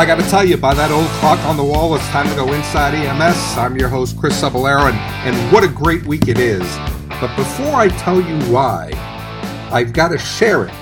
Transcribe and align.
I 0.00 0.06
got 0.06 0.18
to 0.18 0.26
tell 0.30 0.42
you, 0.42 0.56
by 0.56 0.72
that 0.72 0.90
old 0.90 1.06
clock 1.20 1.38
on 1.44 1.58
the 1.58 1.62
wall, 1.62 1.94
it's 1.94 2.08
time 2.08 2.26
to 2.26 2.34
go 2.34 2.50
inside 2.54 2.94
EMS. 2.94 3.58
I'm 3.58 3.76
your 3.76 3.90
host, 3.90 4.18
Chris 4.18 4.40
Cebollero, 4.40 4.90
and, 4.90 4.96
and 5.28 5.52
what 5.52 5.62
a 5.62 5.68
great 5.68 6.06
week 6.06 6.26
it 6.26 6.38
is. 6.38 6.62
But 7.20 7.36
before 7.36 7.74
I 7.74 7.88
tell 7.88 8.18
you 8.18 8.38
why, 8.50 8.92
I've 9.70 9.92
got 9.92 10.08
to 10.08 10.16
share 10.16 10.64
it 10.64 10.72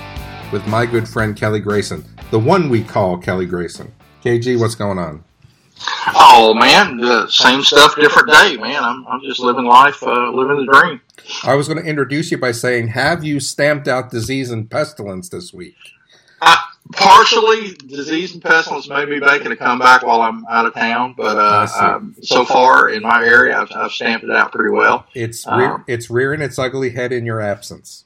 with 0.53 0.65
my 0.67 0.85
good 0.85 1.05
friend 1.05 1.35
Kelly 1.35 1.59
Grayson, 1.59 2.05
the 2.31 2.39
one 2.39 2.69
we 2.69 2.81
call 2.81 3.17
Kelly 3.17 3.45
Grayson. 3.45 3.91
KG, 4.23 4.57
what's 4.57 4.75
going 4.75 4.97
on? 4.97 5.21
Oh 6.15 6.53
man, 6.53 6.95
the 6.95 7.27
same 7.27 7.61
stuff, 7.61 7.97
different 7.97 8.29
day, 8.29 8.55
man. 8.55 8.81
I'm, 8.81 9.05
I'm 9.05 9.19
just 9.21 9.41
living 9.41 9.65
life, 9.65 10.01
uh, 10.01 10.31
living 10.31 10.65
the 10.65 10.71
dream. 10.71 11.01
I 11.43 11.55
was 11.55 11.67
going 11.67 11.83
to 11.83 11.85
introduce 11.85 12.31
you 12.31 12.37
by 12.37 12.53
saying, 12.53 12.87
have 12.87 13.25
you 13.25 13.41
stamped 13.41 13.89
out 13.89 14.11
disease 14.11 14.49
and 14.49 14.71
pestilence 14.71 15.27
this 15.27 15.51
week? 15.51 15.75
I, 16.41 16.68
partially, 16.91 17.73
disease 17.73 18.33
and 18.33 18.43
pestilence 18.43 18.89
may 18.89 19.05
be 19.05 19.19
making 19.19 19.51
a 19.51 19.55
comeback 19.55 20.03
while 20.03 20.21
I'm 20.21 20.45
out 20.47 20.65
of 20.65 20.73
town, 20.73 21.13
but 21.15 21.37
uh, 21.37 21.67
um, 21.79 22.15
so 22.21 22.45
far 22.45 22.89
in 22.89 23.03
my 23.03 23.23
area, 23.23 23.59
I've, 23.59 23.71
I've, 23.75 23.91
stamped 23.91 24.23
it 24.23 24.31
out 24.31 24.51
pretty 24.51 24.71
well. 24.71 25.05
It's 25.13 25.45
rear, 25.45 25.73
um, 25.73 25.83
it's 25.87 26.09
rearing 26.09 26.41
its 26.41 26.57
ugly 26.57 26.89
head 26.89 27.11
in 27.11 27.25
your 27.25 27.41
absence. 27.41 28.05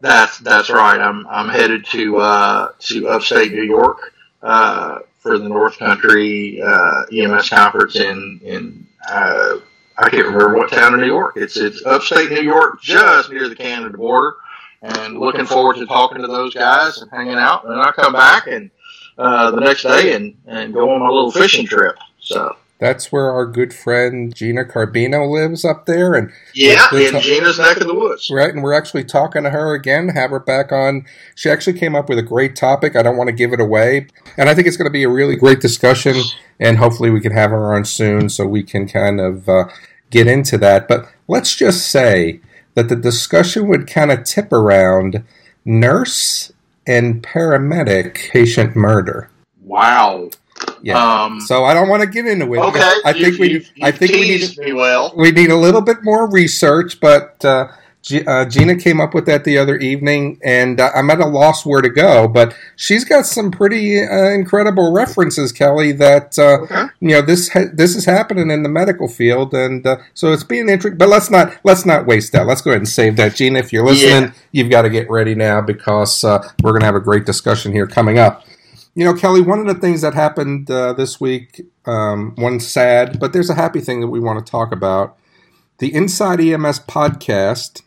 That's 0.00 0.38
that's 0.38 0.68
right. 0.68 1.00
I'm 1.00 1.26
I'm 1.28 1.48
headed 1.48 1.86
to 1.86 2.18
uh, 2.18 2.72
to 2.78 3.08
upstate 3.08 3.52
New 3.52 3.62
York 3.62 4.12
uh, 4.42 4.98
for 5.18 5.38
the 5.38 5.48
North 5.48 5.78
Country 5.78 6.60
uh, 6.60 7.04
EMS 7.12 7.48
conference 7.48 7.96
in 7.96 8.40
in 8.44 8.86
uh, 9.08 9.58
I 9.96 10.10
can't 10.10 10.26
remember 10.26 10.56
what 10.56 10.70
town 10.70 10.94
in 10.94 11.00
New 11.00 11.06
York. 11.06 11.36
It's 11.36 11.56
it's 11.56 11.84
upstate 11.86 12.30
New 12.30 12.42
York, 12.42 12.82
just 12.82 13.30
near 13.30 13.48
the 13.48 13.54
Canada 13.54 13.96
border, 13.96 14.36
and 14.84 15.18
looking 15.18 15.46
forward 15.46 15.76
to 15.76 15.86
talking 15.86 16.20
to 16.20 16.26
those 16.28 16.54
guys 16.54 16.98
and 16.98 17.10
hanging 17.10 17.34
out. 17.34 17.64
And 17.64 17.80
I 17.80 17.90
come 17.92 18.12
back 18.12 18.46
and 18.46 18.70
uh, 19.16 19.50
the 19.50 19.60
next 19.60 19.82
day 19.82 20.14
and 20.14 20.36
and 20.46 20.74
go 20.74 20.90
on 20.90 21.00
my 21.00 21.08
little 21.08 21.30
fishing 21.30 21.66
trip. 21.66 21.96
So. 22.20 22.56
That's 22.80 23.12
where 23.12 23.30
our 23.30 23.46
good 23.46 23.72
friend 23.72 24.34
Gina 24.34 24.64
Carbino 24.64 25.30
lives 25.30 25.64
up 25.64 25.86
there, 25.86 26.12
and 26.14 26.30
yeah, 26.54 26.88
in 26.92 27.12
ta- 27.12 27.20
Gina's 27.20 27.58
neck 27.58 27.76
of 27.78 27.86
the 27.86 27.94
woods, 27.94 28.28
right? 28.30 28.52
And 28.52 28.64
we're 28.64 28.74
actually 28.74 29.04
talking 29.04 29.44
to 29.44 29.50
her 29.50 29.74
again. 29.74 30.08
Have 30.08 30.30
her 30.30 30.40
back 30.40 30.72
on. 30.72 31.06
She 31.36 31.48
actually 31.48 31.78
came 31.78 31.94
up 31.94 32.08
with 32.08 32.18
a 32.18 32.22
great 32.22 32.56
topic. 32.56 32.96
I 32.96 33.02
don't 33.02 33.16
want 33.16 33.28
to 33.28 33.32
give 33.32 33.52
it 33.52 33.60
away, 33.60 34.08
and 34.36 34.50
I 34.50 34.54
think 34.54 34.66
it's 34.66 34.76
going 34.76 34.88
to 34.88 34.92
be 34.92 35.04
a 35.04 35.08
really 35.08 35.36
great 35.36 35.60
discussion. 35.60 36.16
And 36.58 36.76
hopefully, 36.76 37.10
we 37.10 37.20
can 37.20 37.32
have 37.32 37.50
her 37.50 37.74
on 37.74 37.84
soon 37.84 38.28
so 38.28 38.44
we 38.44 38.64
can 38.64 38.88
kind 38.88 39.20
of 39.20 39.48
uh, 39.48 39.66
get 40.10 40.26
into 40.26 40.58
that. 40.58 40.88
But 40.88 41.08
let's 41.28 41.54
just 41.54 41.88
say 41.90 42.40
that 42.74 42.88
the 42.88 42.96
discussion 42.96 43.68
would 43.68 43.86
kind 43.86 44.10
of 44.10 44.24
tip 44.24 44.52
around 44.52 45.24
nurse 45.64 46.52
and 46.86 47.22
paramedic 47.22 48.30
patient 48.30 48.76
murder. 48.76 49.30
Wow. 49.62 50.30
Yeah. 50.82 51.24
Um, 51.24 51.40
so 51.40 51.64
I 51.64 51.74
don't 51.74 51.88
want 51.88 52.02
to 52.02 52.08
get 52.08 52.26
into 52.26 52.52
it. 52.54 52.58
Okay. 52.58 52.92
I 53.04 53.12
think 53.12 53.34
you, 53.34 53.40
we. 53.40 53.50
You, 53.52 53.64
I 53.82 53.90
think 53.90 54.12
we 54.12 54.20
need. 54.20 54.74
Well. 54.74 55.12
We 55.16 55.30
need 55.30 55.50
a 55.50 55.56
little 55.56 55.80
bit 55.80 55.98
more 56.02 56.30
research, 56.30 57.00
but 57.00 57.44
uh, 57.44 57.68
G- 58.04 58.24
uh, 58.26 58.44
Gina 58.44 58.76
came 58.76 59.00
up 59.00 59.14
with 59.14 59.24
that 59.24 59.44
the 59.44 59.56
other 59.56 59.78
evening, 59.78 60.38
and 60.44 60.78
uh, 60.78 60.90
I'm 60.94 61.08
at 61.08 61.20
a 61.20 61.26
loss 61.26 61.64
where 61.64 61.80
to 61.80 61.88
go. 61.88 62.28
But 62.28 62.54
she's 62.76 63.02
got 63.02 63.24
some 63.24 63.50
pretty 63.50 63.98
uh, 64.02 64.28
incredible 64.28 64.92
references, 64.92 65.52
Kelly. 65.52 65.90
That 65.92 66.38
uh, 66.38 66.64
okay. 66.64 66.84
you 67.00 67.08
know 67.08 67.22
this 67.22 67.48
ha- 67.48 67.70
this 67.72 67.96
is 67.96 68.04
happening 68.04 68.50
in 68.50 68.62
the 68.62 68.68
medical 68.68 69.08
field, 69.08 69.54
and 69.54 69.86
uh, 69.86 69.96
so 70.12 70.32
it's 70.32 70.44
being 70.44 70.68
interesting. 70.68 70.98
But 70.98 71.08
let's 71.08 71.30
not 71.30 71.56
let's 71.64 71.86
not 71.86 72.04
waste 72.04 72.32
that. 72.32 72.46
Let's 72.46 72.60
go 72.60 72.72
ahead 72.72 72.82
and 72.82 72.88
save 72.88 73.16
that, 73.16 73.36
Gina. 73.36 73.58
If 73.58 73.72
you're 73.72 73.86
listening, 73.86 74.24
yeah. 74.24 74.32
you've 74.52 74.70
got 74.70 74.82
to 74.82 74.90
get 74.90 75.08
ready 75.08 75.34
now 75.34 75.62
because 75.62 76.22
we're 76.22 76.72
going 76.72 76.80
to 76.80 76.86
have 76.86 76.94
a 76.94 77.00
great 77.00 77.24
discussion 77.24 77.72
here 77.72 77.86
coming 77.86 78.18
up. 78.18 78.44
You 78.94 79.06
know, 79.06 79.14
Kelly, 79.14 79.40
one 79.40 79.60
of 79.60 79.66
the 79.66 79.74
things 79.74 80.02
that 80.02 80.12
happened 80.12 80.70
uh, 80.70 80.92
this 80.92 81.18
week, 81.20 81.62
um, 81.86 82.34
one 82.36 82.60
sad, 82.60 83.18
but 83.18 83.32
there's 83.32 83.50
a 83.50 83.54
happy 83.54 83.80
thing 83.80 84.02
that 84.02 84.08
we 84.08 84.20
want 84.20 84.44
to 84.44 84.50
talk 84.50 84.72
about. 84.72 85.16
The 85.78 85.92
Inside 85.92 86.40
EMS 86.40 86.80
podcast, 86.80 87.82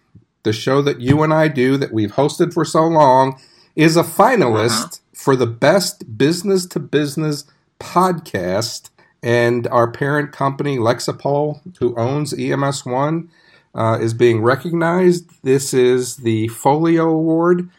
the 0.47 0.53
show 0.53 0.81
that 0.81 0.99
you 1.01 1.21
and 1.21 1.33
I 1.33 1.47
do 1.47 1.77
that 1.77 1.93
we've 1.93 2.13
hosted 2.13 2.53
for 2.53 2.65
so 2.65 2.87
long, 2.87 3.39
is 3.75 3.95
a 3.95 4.03
finalist 4.03 4.85
uh-huh. 4.85 4.97
for 5.13 5.35
the 5.35 5.45
best 5.45 6.17
business 6.17 6.65
to 6.67 6.79
business 6.79 7.43
podcast. 7.79 8.89
And 9.21 9.67
our 9.67 9.91
parent 9.91 10.31
company, 10.31 10.77
Lexipol, 10.77 11.61
who 11.79 11.95
owns 11.95 12.33
EMS 12.33 12.85
One, 12.85 13.29
uh, 13.75 13.99
is 14.01 14.13
being 14.13 14.41
recognized. 14.41 15.29
This 15.43 15.73
is 15.73 16.17
the 16.17 16.47
Folio 16.47 17.09
Award 17.09 17.69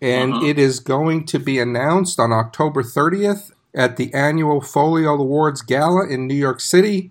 and 0.00 0.34
uh-huh. 0.34 0.46
it 0.46 0.58
is 0.58 0.80
going 0.80 1.26
to 1.26 1.38
be 1.38 1.58
announced 1.58 2.18
on 2.18 2.32
October 2.32 2.82
30th 2.82 3.52
at 3.74 3.96
the 3.96 4.12
annual 4.14 4.60
Folio 4.60 5.14
Awards 5.14 5.62
Gala 5.62 6.08
in 6.08 6.26
New 6.26 6.34
York 6.34 6.60
City. 6.60 7.10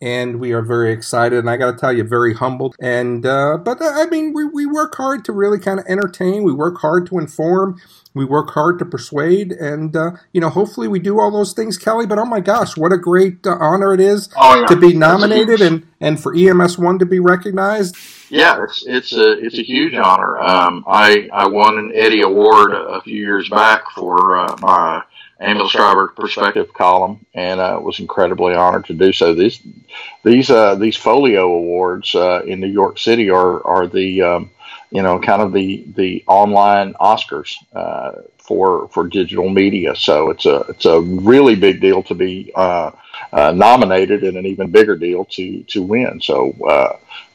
And 0.00 0.38
we 0.38 0.52
are 0.52 0.62
very 0.62 0.92
excited, 0.92 1.40
and 1.40 1.50
I 1.50 1.56
got 1.56 1.72
to 1.72 1.76
tell 1.76 1.92
you, 1.92 2.04
very 2.04 2.32
humbled. 2.32 2.76
And 2.80 3.26
uh, 3.26 3.58
but 3.58 3.82
uh, 3.82 3.90
I 3.94 4.06
mean, 4.06 4.32
we, 4.32 4.44
we 4.44 4.64
work 4.64 4.94
hard 4.94 5.24
to 5.24 5.32
really 5.32 5.58
kind 5.58 5.80
of 5.80 5.86
entertain. 5.88 6.44
We 6.44 6.52
work 6.52 6.78
hard 6.78 7.06
to 7.06 7.18
inform. 7.18 7.80
We 8.14 8.24
work 8.24 8.50
hard 8.50 8.78
to 8.78 8.84
persuade, 8.84 9.52
and 9.52 9.94
uh, 9.94 10.12
you 10.32 10.40
know, 10.40 10.48
hopefully, 10.48 10.88
we 10.88 10.98
do 10.98 11.20
all 11.20 11.30
those 11.30 11.52
things, 11.52 11.76
Kelly. 11.76 12.06
But 12.06 12.18
oh 12.18 12.24
my 12.24 12.40
gosh, 12.40 12.76
what 12.76 12.92
a 12.92 12.96
great 12.96 13.46
uh, 13.46 13.56
honor 13.60 13.92
it 13.94 14.00
is 14.00 14.28
oh, 14.36 14.60
yeah. 14.60 14.66
to 14.66 14.76
be 14.76 14.94
nominated 14.94 15.60
and 15.60 15.86
and 16.00 16.20
for 16.20 16.34
EMS 16.34 16.78
One 16.78 16.98
to 16.98 17.06
be 17.06 17.20
recognized. 17.20 17.96
Yeah, 18.30 18.62
it's 18.64 18.84
it's 18.86 19.12
a 19.12 19.32
it's 19.44 19.58
a 19.58 19.62
huge 19.62 19.94
honor. 19.94 20.38
Um, 20.38 20.84
I 20.86 21.28
I 21.32 21.48
won 21.48 21.78
an 21.78 21.92
Eddie 21.94 22.22
Award 22.22 22.72
a 22.72 23.00
few 23.02 23.16
years 23.16 23.48
back 23.48 23.90
for 23.90 24.36
uh, 24.36 24.56
my 24.60 25.02
ambulance 25.40 25.72
driver 25.72 26.08
perspective 26.08 26.72
column, 26.74 27.24
and 27.34 27.60
uh, 27.60 27.78
was 27.82 28.00
incredibly 28.00 28.54
honored 28.54 28.86
to 28.86 28.94
do 28.94 29.12
so. 29.12 29.34
These 29.34 29.60
these 30.24 30.50
uh, 30.50 30.74
these 30.74 30.96
folio 30.96 31.44
awards 31.52 32.14
uh, 32.14 32.42
in 32.46 32.60
New 32.60 32.68
York 32.68 32.98
City 32.98 33.30
are 33.30 33.66
are 33.66 33.86
the 33.86 34.22
um, 34.22 34.50
you 34.90 35.02
know 35.02 35.18
kind 35.18 35.42
of 35.42 35.52
the 35.52 35.84
the 35.96 36.24
online 36.26 36.94
Oscars 36.94 37.54
uh, 37.74 38.22
for 38.38 38.88
for 38.88 39.06
digital 39.08 39.48
media. 39.48 39.94
So 39.94 40.30
it's 40.30 40.46
a 40.46 40.60
it's 40.68 40.86
a 40.86 41.00
really 41.00 41.54
big 41.54 41.80
deal 41.80 42.02
to 42.04 42.14
be 42.14 42.52
uh, 42.54 42.90
uh, 43.32 43.52
nominated, 43.52 44.24
and 44.24 44.36
an 44.36 44.46
even 44.46 44.70
bigger 44.70 44.96
deal 44.96 45.24
to 45.26 45.62
to 45.64 45.82
win. 45.82 46.20
So 46.20 46.54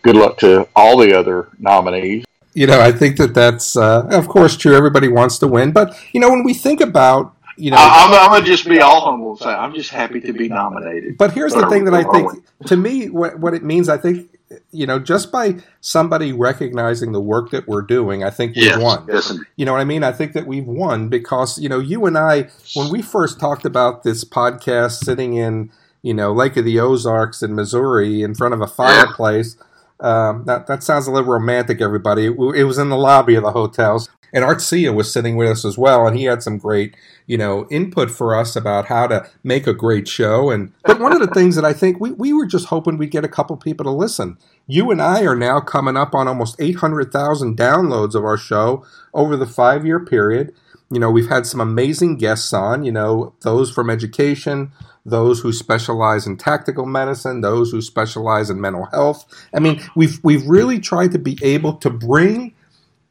good 0.01 0.15
luck 0.15 0.37
to 0.39 0.67
all 0.75 0.97
the 0.97 1.17
other 1.17 1.49
nominees. 1.59 2.25
You 2.55 2.67
know, 2.67 2.79
I 2.79 2.91
think 2.91 3.17
that 3.17 3.33
that's, 3.33 3.75
uh, 3.75 4.05
of 4.11 4.27
course, 4.27 4.55
true. 4.55 4.75
Everybody 4.75 5.07
wants 5.07 5.39
to 5.39 5.47
win, 5.47 5.71
but 5.71 5.97
you 6.11 6.19
know, 6.19 6.29
when 6.29 6.43
we 6.43 6.53
think 6.53 6.81
about, 6.81 7.35
you 7.57 7.71
know, 7.71 7.77
I'm, 7.79 8.13
I'm 8.13 8.29
gonna 8.29 8.45
just 8.45 8.67
be 8.67 8.79
all 8.79 9.01
humble 9.01 9.31
and 9.31 9.39
say 9.39 9.49
I'm 9.49 9.73
just 9.73 9.89
happy 9.89 10.21
to 10.21 10.33
be 10.33 10.49
nominated. 10.49 11.17
But 11.17 11.33
here's 11.33 11.53
the 11.53 11.67
thing 11.67 11.85
that 11.85 11.95
I 11.95 12.03
think, 12.03 12.43
to 12.67 12.77
me, 12.77 13.09
what, 13.09 13.39
what 13.39 13.55
it 13.55 13.63
means, 13.63 13.89
I 13.89 13.97
think, 13.97 14.29
you 14.71 14.85
know, 14.85 14.99
just 14.99 15.31
by 15.31 15.57
somebody 15.81 16.33
recognizing 16.33 17.11
the 17.11 17.21
work 17.21 17.51
that 17.51 17.67
we're 17.67 17.81
doing, 17.81 18.23
I 18.23 18.29
think 18.29 18.55
we've 18.55 18.65
yes, 18.65 18.79
won. 18.79 19.05
Yes. 19.07 19.33
You 19.55 19.65
know 19.65 19.73
what 19.73 19.81
I 19.81 19.85
mean? 19.85 20.03
I 20.03 20.11
think 20.11 20.33
that 20.33 20.47
we've 20.47 20.65
won 20.65 21.09
because 21.09 21.57
you 21.57 21.69
know, 21.69 21.79
you 21.79 22.05
and 22.05 22.17
I, 22.17 22.49
when 22.75 22.89
we 22.89 23.01
first 23.01 23.39
talked 23.39 23.65
about 23.65 24.03
this 24.03 24.23
podcast, 24.23 25.03
sitting 25.03 25.35
in, 25.35 25.71
you 26.01 26.13
know, 26.13 26.33
Lake 26.33 26.57
of 26.57 26.65
the 26.65 26.79
Ozarks 26.79 27.41
in 27.41 27.55
Missouri 27.55 28.21
in 28.21 28.35
front 28.35 28.53
of 28.53 28.61
a 28.61 28.67
fireplace. 28.67 29.55
Yeah 29.57 29.65
um, 30.03 30.43
that 30.45 30.67
that 30.67 30.83
sounds 30.83 31.07
a 31.07 31.11
little 31.11 31.31
romantic, 31.31 31.79
everybody. 31.79 32.25
It, 32.25 32.37
it, 32.55 32.63
was 32.65 32.77
in 32.77 32.89
the 32.89 32.97
lobby 32.97 33.35
of 33.35 33.43
the 33.43 33.51
hotels, 33.51 34.09
and 34.33 34.43
Art 34.43 34.57
Hsieh 34.57 34.93
was 34.93 35.13
sitting 35.13 35.35
with 35.35 35.49
us 35.49 35.63
as 35.63 35.77
well, 35.77 36.07
and 36.07 36.17
he 36.17 36.25
had 36.25 36.41
some 36.41 36.57
great, 36.57 36.95
you 37.27 37.37
know, 37.37 37.67
input 37.69 38.09
for 38.09 38.35
us 38.35 38.55
about 38.55 38.87
how 38.87 39.07
to 39.07 39.29
make 39.43 39.67
a 39.67 39.73
great 39.73 40.07
show. 40.07 40.49
And 40.49 40.73
but 40.83 40.99
one 40.99 41.13
of 41.13 41.19
the 41.19 41.33
things 41.33 41.55
that 41.55 41.63
I 41.63 41.71
think 41.71 41.99
we 41.99 42.11
we 42.11 42.33
were 42.33 42.47
just 42.47 42.65
hoping 42.65 42.97
we'd 42.97 43.11
get 43.11 43.23
a 43.23 43.29
couple 43.29 43.55
people 43.55 43.83
to 43.85 43.91
listen. 43.91 44.37
You 44.67 44.91
and 44.91 45.01
I 45.01 45.23
are 45.23 45.35
now 45.35 45.59
coming 45.59 45.95
up 45.95 46.15
on 46.15 46.27
almost 46.27 46.55
eight 46.59 46.77
hundred 46.77 47.11
thousand 47.11 47.57
downloads 47.57 48.15
of 48.15 48.25
our 48.25 48.37
show 48.37 48.85
over 49.13 49.37
the 49.37 49.45
five 49.45 49.85
year 49.85 50.03
period. 50.03 50.53
You 50.91 50.99
know, 50.99 51.11
we've 51.11 51.29
had 51.29 51.45
some 51.45 51.61
amazing 51.61 52.17
guests 52.17 52.53
on. 52.53 52.83
You 52.83 52.91
know, 52.91 53.35
those 53.41 53.71
from 53.71 53.89
education 53.89 54.71
those 55.05 55.41
who 55.41 55.51
specialize 55.51 56.25
in 56.25 56.37
tactical 56.37 56.85
medicine, 56.85 57.41
those 57.41 57.71
who 57.71 57.81
specialize 57.81 58.49
in 58.49 58.61
mental 58.61 58.85
health. 58.85 59.25
I 59.53 59.59
mean, 59.59 59.81
we've 59.95 60.19
we've 60.23 60.47
really 60.47 60.79
tried 60.79 61.11
to 61.11 61.19
be 61.19 61.37
able 61.41 61.73
to 61.77 61.89
bring 61.89 62.55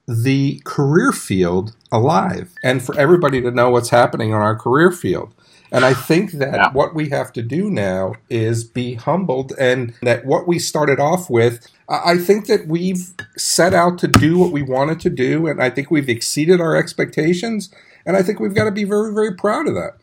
the 0.06 0.60
career 0.64 1.12
field 1.12 1.74
alive 1.90 2.52
and 2.62 2.82
for 2.82 2.98
everybody 2.98 3.40
to 3.40 3.50
know 3.50 3.70
what's 3.70 3.90
happening 3.90 4.34
on 4.34 4.40
our 4.40 4.56
career 4.56 4.90
field. 4.90 5.34
And 5.70 5.86
I 5.86 5.94
think 5.94 6.32
that 6.32 6.54
yeah. 6.54 6.72
what 6.72 6.94
we 6.94 7.08
have 7.08 7.32
to 7.32 7.42
do 7.42 7.70
now 7.70 8.14
is 8.28 8.62
be 8.62 8.94
humbled 8.94 9.54
and 9.58 9.94
that 10.02 10.26
what 10.26 10.46
we 10.46 10.58
started 10.58 11.00
off 11.00 11.30
with, 11.30 11.66
I 11.88 12.18
think 12.18 12.46
that 12.46 12.66
we've 12.66 13.14
set 13.38 13.72
out 13.72 13.98
to 14.00 14.08
do 14.08 14.38
what 14.38 14.52
we 14.52 14.60
wanted 14.60 15.00
to 15.00 15.10
do. 15.10 15.46
And 15.46 15.62
I 15.62 15.70
think 15.70 15.90
we've 15.90 16.10
exceeded 16.10 16.60
our 16.60 16.76
expectations. 16.76 17.74
And 18.04 18.18
I 18.18 18.22
think 18.22 18.38
we've 18.38 18.54
got 18.54 18.64
to 18.64 18.70
be 18.70 18.84
very, 18.84 19.14
very 19.14 19.34
proud 19.34 19.66
of 19.66 19.74
that. 19.74 19.96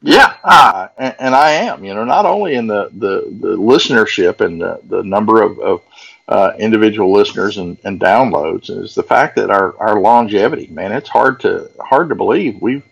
Yeah, 0.00 0.34
uh, 0.44 0.88
and, 0.96 1.14
and, 1.18 1.34
I 1.34 1.50
am. 1.50 1.84
You 1.84 1.92
know, 1.92 2.04
not 2.04 2.24
only 2.24 2.54
in 2.54 2.68
the 2.68 2.88
the, 2.92 3.36
the 3.40 3.56
listenership 3.56 4.40
and 4.40 4.60
the, 4.60 4.80
the 4.88 5.02
number 5.02 5.42
of, 5.42 5.58
of 5.58 5.82
uh, 6.28 6.52
individual 6.58 7.10
listeners 7.10 7.56
and, 7.56 7.78
and 7.84 7.98
downloads 7.98 8.68
is 8.68 8.94
the 8.94 9.02
fact 9.02 9.36
that 9.36 9.50
our, 9.50 9.76
our 9.78 9.98
longevity, 9.98 10.66
man, 10.66 10.92
it's 10.92 11.08
hard 11.08 11.40
to 11.40 11.70
hard 11.80 12.10
to 12.10 12.14
believe. 12.14 12.60
We've 12.60 12.84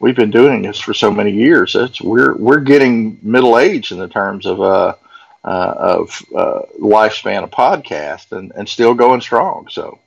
we've 0.00 0.16
been 0.16 0.32
doing 0.32 0.62
this 0.62 0.80
for 0.80 0.92
so 0.92 1.10
many 1.10 1.30
years. 1.30 1.76
It's, 1.76 2.00
we're 2.00 2.34
we're 2.34 2.60
getting 2.60 3.18
middle 3.22 3.58
age 3.58 3.92
in 3.92 3.98
the 3.98 4.08
terms 4.08 4.46
of 4.46 4.60
uh, 4.60 4.94
uh, 5.44 5.74
of 5.78 6.22
uh, 6.36 6.62
lifespan 6.80 7.44
of 7.44 7.50
podcast 7.50 8.32
and, 8.32 8.52
and 8.56 8.68
still 8.68 8.94
going 8.94 9.20
strong. 9.20 9.68
So 9.70 10.00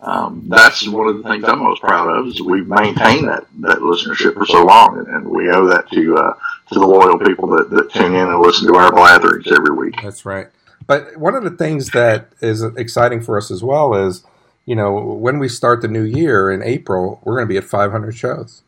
um, 0.00 0.44
that's 0.46 0.86
one 0.86 1.08
of 1.08 1.16
the 1.16 1.28
things 1.28 1.44
I'm 1.44 1.58
most 1.58 1.80
proud 1.80 2.08
of 2.08 2.28
is 2.28 2.40
we've 2.40 2.68
maintained 2.68 3.28
that, 3.28 3.46
that 3.60 3.78
listenership 3.78 4.34
for 4.34 4.46
so 4.46 4.64
long, 4.64 5.04
and, 5.08 5.28
we 5.28 5.50
owe 5.50 5.66
that 5.66 5.90
to 5.90 6.16
uh, 6.16 6.34
to 6.72 6.78
the 6.78 6.86
loyal 6.86 7.18
people 7.18 7.48
that, 7.48 7.70
that 7.70 7.92
tune 7.92 8.14
in 8.14 8.28
and 8.28 8.40
listen 8.40 8.68
to 8.68 8.78
our 8.78 8.92
blatherings 8.92 9.50
every 9.50 9.74
week. 9.74 10.00
That's 10.02 10.24
right. 10.24 10.48
But 10.86 11.16
one 11.16 11.34
of 11.34 11.44
the 11.44 11.50
things 11.50 11.90
that 11.90 12.28
is 12.40 12.62
exciting 12.62 13.22
for 13.22 13.36
us 13.36 13.50
as 13.50 13.62
well 13.62 13.94
is, 13.94 14.24
you 14.66 14.74
know, 14.74 14.92
when 14.92 15.38
we 15.38 15.48
start 15.48 15.82
the 15.82 15.88
new 15.88 16.02
year 16.02 16.50
in 16.50 16.62
April, 16.62 17.20
we're 17.24 17.36
going 17.36 17.46
to 17.46 17.52
be 17.52 17.58
at 17.58 17.64
500 17.64 18.12
shows. 18.12 18.62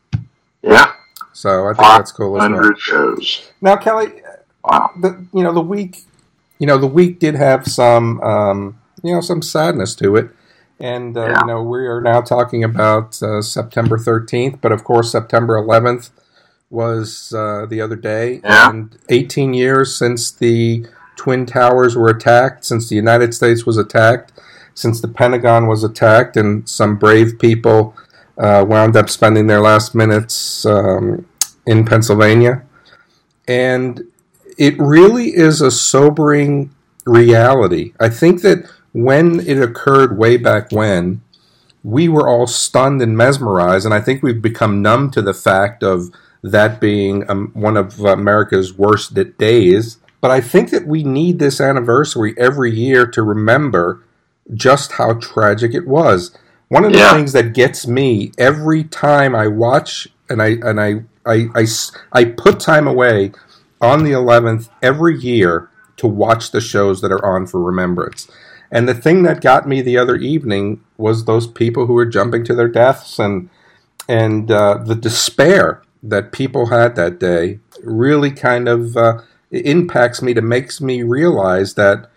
Yeah. 0.61 0.93
So 1.35 1.65
I 1.67 1.73
think 1.73 1.87
that's 1.87 2.11
cool 2.11 2.41
as 2.41 2.49
well. 2.49 2.73
shows. 2.77 3.51
Now, 3.61 3.75
Kelly, 3.75 4.07
wow. 4.63 4.91
the 4.99 5.25
you 5.33 5.43
know 5.43 5.53
the 5.53 5.61
week, 5.61 6.03
you 6.59 6.65
know 6.65 6.77
the 6.77 6.87
week 6.87 7.19
did 7.19 7.35
have 7.35 7.67
some 7.67 8.21
um, 8.21 8.79
you 9.03 9.13
know 9.13 9.19
some 9.19 9.41
sadness 9.41 9.95
to 9.95 10.15
it, 10.15 10.29
and 10.79 11.17
uh, 11.17 11.27
yeah. 11.27 11.41
you 11.41 11.47
know 11.47 11.61
we 11.61 11.79
are 11.87 11.99
now 11.99 12.21
talking 12.21 12.63
about 12.63 13.21
uh, 13.21 13.41
September 13.41 13.97
13th, 13.97 14.61
but 14.61 14.71
of 14.71 14.85
course 14.85 15.11
September 15.11 15.61
11th 15.61 16.09
was 16.69 17.33
uh, 17.33 17.65
the 17.69 17.81
other 17.81 17.97
day, 17.97 18.39
yeah. 18.41 18.69
and 18.69 18.97
18 19.09 19.53
years 19.53 19.93
since 19.93 20.31
the 20.31 20.85
Twin 21.15 21.45
Towers 21.45 21.95
were 21.95 22.09
attacked, 22.09 22.65
since 22.65 22.89
the 22.89 22.95
United 22.95 23.33
States 23.33 23.65
was 23.65 23.77
attacked, 23.77 24.31
since 24.73 25.01
the 25.01 25.07
Pentagon 25.07 25.67
was 25.67 25.83
attacked, 25.83 26.37
and 26.37 26.67
some 26.67 26.97
brave 26.97 27.39
people 27.39 27.95
uh, 28.37 28.65
wound 28.67 28.95
up 28.95 29.09
spending 29.09 29.47
their 29.47 29.61
last 29.61 29.95
minutes 29.95 30.65
um, 30.65 31.25
in 31.65 31.85
Pennsylvania. 31.85 32.63
And 33.47 34.03
it 34.57 34.77
really 34.79 35.35
is 35.35 35.61
a 35.61 35.71
sobering 35.71 36.73
reality. 37.05 37.93
I 37.99 38.09
think 38.09 38.41
that 38.41 38.69
when 38.91 39.39
it 39.41 39.61
occurred 39.61 40.17
way 40.17 40.37
back 40.37 40.71
when, 40.71 41.21
we 41.83 42.09
were 42.09 42.27
all 42.27 42.47
stunned 42.47 43.01
and 43.01 43.15
mesmerized, 43.15 43.85
and 43.85 43.93
I 43.93 44.01
think 44.01 44.23
we've 44.23 44.41
become 44.41 44.81
numb 44.81 45.11
to 45.11 45.21
the 45.21 45.33
fact 45.33 45.83
of 45.83 46.09
that 46.41 46.79
being 46.79 47.29
um, 47.29 47.51
one 47.53 47.77
of 47.77 47.99
America's 47.99 48.73
worst 48.73 49.13
days. 49.37 49.97
But 50.25 50.31
I 50.31 50.41
think 50.41 50.71
that 50.71 50.87
we 50.87 51.03
need 51.03 51.37
this 51.37 51.61
anniversary 51.61 52.33
every 52.35 52.71
year 52.71 53.05
to 53.05 53.21
remember 53.21 54.01
just 54.55 54.93
how 54.93 55.13
tragic 55.13 55.75
it 55.75 55.85
was. 55.85 56.35
One 56.67 56.83
of 56.83 56.93
the 56.93 56.97
yeah. 56.97 57.13
things 57.13 57.31
that 57.33 57.53
gets 57.53 57.85
me 57.85 58.31
every 58.35 58.85
time 58.85 59.35
I 59.35 59.45
watch 59.45 60.07
and 60.27 60.41
I 60.41 60.57
and 60.63 60.81
I, 60.81 61.03
I, 61.27 61.49
I, 61.53 61.67
I 62.11 62.25
put 62.25 62.59
time 62.59 62.87
away 62.87 63.33
on 63.79 64.03
the 64.03 64.13
11th 64.13 64.69
every 64.81 65.15
year 65.15 65.69
to 65.97 66.07
watch 66.07 66.49
the 66.49 66.59
shows 66.59 67.01
that 67.01 67.11
are 67.11 67.23
on 67.23 67.45
for 67.45 67.61
remembrance. 67.61 68.27
And 68.71 68.89
the 68.89 68.95
thing 68.95 69.21
that 69.21 69.41
got 69.41 69.67
me 69.67 69.83
the 69.83 69.99
other 69.99 70.15
evening 70.15 70.83
was 70.97 71.25
those 71.25 71.45
people 71.45 71.85
who 71.85 71.93
were 71.93 72.07
jumping 72.07 72.43
to 72.45 72.55
their 72.55 72.67
deaths 72.67 73.19
and 73.19 73.51
and 74.09 74.49
uh, 74.49 74.79
the 74.83 74.95
despair 74.95 75.83
that 76.01 76.31
people 76.31 76.71
had 76.71 76.95
that 76.95 77.19
day 77.19 77.59
really 77.83 78.31
kind 78.31 78.67
of 78.67 78.97
uh, 78.97 79.21
impacts 79.55 80.21
me 80.21 80.33
to 80.33 80.41
makes 80.41 80.81
me 80.81 81.03
realize 81.03 81.75
that 81.75 82.09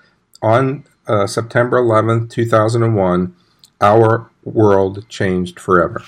on 0.43 0.85
uh, 1.06 1.26
September 1.26 1.81
11th, 1.81 2.31
2001, 2.31 3.35
our 3.81 4.31
world 4.44 5.08
changed 5.08 5.58
forever. 5.58 6.02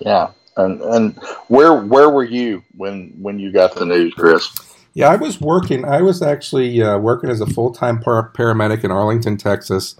Yeah, 0.00 0.30
and 0.56 0.80
and 0.80 1.16
where 1.48 1.74
where 1.74 2.10
were 2.10 2.24
you 2.24 2.62
when 2.76 3.14
when 3.20 3.38
you 3.38 3.52
got 3.52 3.74
the 3.74 3.84
news, 3.84 4.14
Chris? 4.14 4.50
Yeah, 4.94 5.08
I 5.08 5.16
was 5.16 5.40
working. 5.40 5.84
I 5.84 6.02
was 6.02 6.20
actually 6.20 6.82
uh, 6.82 6.98
working 6.98 7.30
as 7.30 7.40
a 7.40 7.46
full 7.46 7.72
time 7.72 8.00
par- 8.00 8.30
paramedic 8.34 8.84
in 8.84 8.90
Arlington, 8.90 9.36
Texas, 9.36 9.96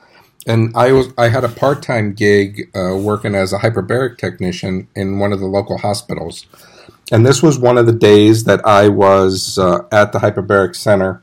and 0.47 0.77
I 0.77 0.93
was 0.93 1.09
I 1.17 1.29
had 1.29 1.45
a 1.45 1.49
part 1.49 1.83
time 1.83 2.13
gig 2.13 2.71
uh, 2.75 2.97
working 2.97 3.35
as 3.35 3.53
a 3.53 3.59
hyperbaric 3.59 4.19
technician 4.19 4.89
in 4.95 5.19
one 5.19 5.33
of 5.33 5.41
the 5.41 5.47
local 5.47 5.79
hospitals. 5.79 6.47
And 7.11 7.27
this 7.27 7.43
was 7.43 7.59
one 7.59 7.79
of 7.79 7.87
the 7.87 7.93
days 7.93 8.45
that 8.45 8.65
I 8.65 8.89
was 8.89 9.59
uh, 9.59 9.87
at 9.91 10.13
the 10.13 10.21
hyperbaric 10.21 10.77
center, 10.77 11.23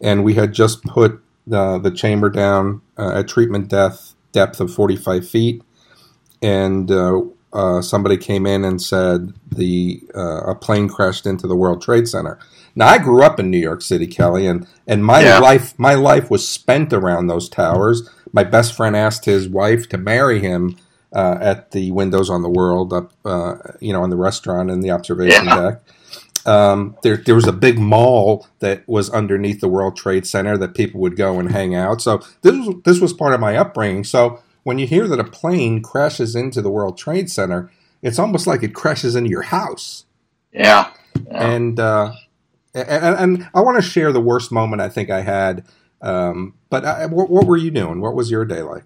and 0.00 0.24
we 0.24 0.34
had 0.34 0.52
just 0.52 0.82
put 0.84 1.22
the, 1.46 1.78
the 1.78 1.90
chamber 1.90 2.30
down 2.30 2.82
uh, 2.98 3.18
at 3.18 3.28
treatment 3.28 3.68
depth 3.68 4.14
depth 4.32 4.60
of 4.60 4.72
45 4.72 5.28
feet, 5.28 5.62
and 6.42 6.90
uh, 6.90 7.22
uh, 7.52 7.80
somebody 7.80 8.16
came 8.16 8.46
in 8.46 8.64
and 8.64 8.80
said 8.80 9.32
the 9.50 10.02
uh, 10.14 10.50
a 10.50 10.54
plane 10.54 10.88
crashed 10.88 11.26
into 11.26 11.46
the 11.46 11.56
World 11.56 11.82
Trade 11.82 12.08
Center. 12.08 12.38
Now 12.74 12.88
I 12.88 12.98
grew 12.98 13.22
up 13.22 13.40
in 13.40 13.50
New 13.50 13.58
York 13.58 13.82
City, 13.82 14.06
Kelly, 14.06 14.46
and 14.46 14.66
and 14.86 15.04
my 15.04 15.22
yeah. 15.22 15.38
life 15.38 15.78
my 15.78 15.94
life 15.94 16.30
was 16.30 16.46
spent 16.46 16.92
around 16.92 17.26
those 17.26 17.48
towers. 17.48 18.08
My 18.32 18.44
best 18.44 18.74
friend 18.74 18.94
asked 18.94 19.24
his 19.24 19.48
wife 19.48 19.88
to 19.88 19.98
marry 19.98 20.40
him 20.40 20.76
uh, 21.12 21.38
at 21.40 21.70
the 21.70 21.90
windows 21.92 22.30
on 22.30 22.42
the 22.42 22.48
world 22.48 22.92
up, 22.92 23.12
uh, 23.24 23.56
you 23.80 23.92
know, 23.92 24.02
on 24.02 24.10
the 24.10 24.16
restaurant 24.16 24.70
and 24.70 24.82
the 24.82 24.90
observation 24.90 25.46
yeah. 25.46 25.70
deck. 25.70 25.82
Um, 26.46 26.96
there, 27.02 27.16
there 27.18 27.34
was 27.34 27.46
a 27.46 27.52
big 27.52 27.78
mall 27.78 28.46
that 28.60 28.88
was 28.88 29.10
underneath 29.10 29.60
the 29.60 29.68
World 29.68 29.96
Trade 29.96 30.26
Center 30.26 30.56
that 30.58 30.74
people 30.74 31.00
would 31.00 31.16
go 31.16 31.38
and 31.38 31.50
hang 31.50 31.74
out. 31.74 32.00
So 32.00 32.22
this 32.42 32.54
was 32.54 32.74
this 32.84 33.00
was 33.00 33.12
part 33.12 33.34
of 33.34 33.40
my 33.40 33.56
upbringing. 33.56 34.04
So 34.04 34.40
when 34.62 34.78
you 34.78 34.86
hear 34.86 35.06
that 35.08 35.20
a 35.20 35.24
plane 35.24 35.82
crashes 35.82 36.34
into 36.34 36.62
the 36.62 36.70
World 36.70 36.96
Trade 36.96 37.30
Center, 37.30 37.70
it's 38.02 38.18
almost 38.18 38.46
like 38.46 38.62
it 38.62 38.74
crashes 38.74 39.16
into 39.16 39.30
your 39.30 39.42
house. 39.42 40.04
Yeah. 40.52 40.90
yeah. 41.26 41.50
And, 41.50 41.80
uh, 41.80 42.12
and, 42.74 43.16
and 43.16 43.48
I 43.54 43.60
want 43.60 43.76
to 43.76 43.82
share 43.82 44.12
the 44.12 44.20
worst 44.20 44.52
moment 44.52 44.82
I 44.82 44.88
think 44.88 45.10
I 45.10 45.22
had. 45.22 45.64
Um, 46.00 46.54
but 46.70 46.84
I, 46.84 47.06
what, 47.06 47.28
what 47.28 47.46
were 47.46 47.56
you 47.56 47.70
doing? 47.70 48.00
What 48.00 48.14
was 48.14 48.30
your 48.30 48.44
day 48.44 48.62
like? 48.62 48.84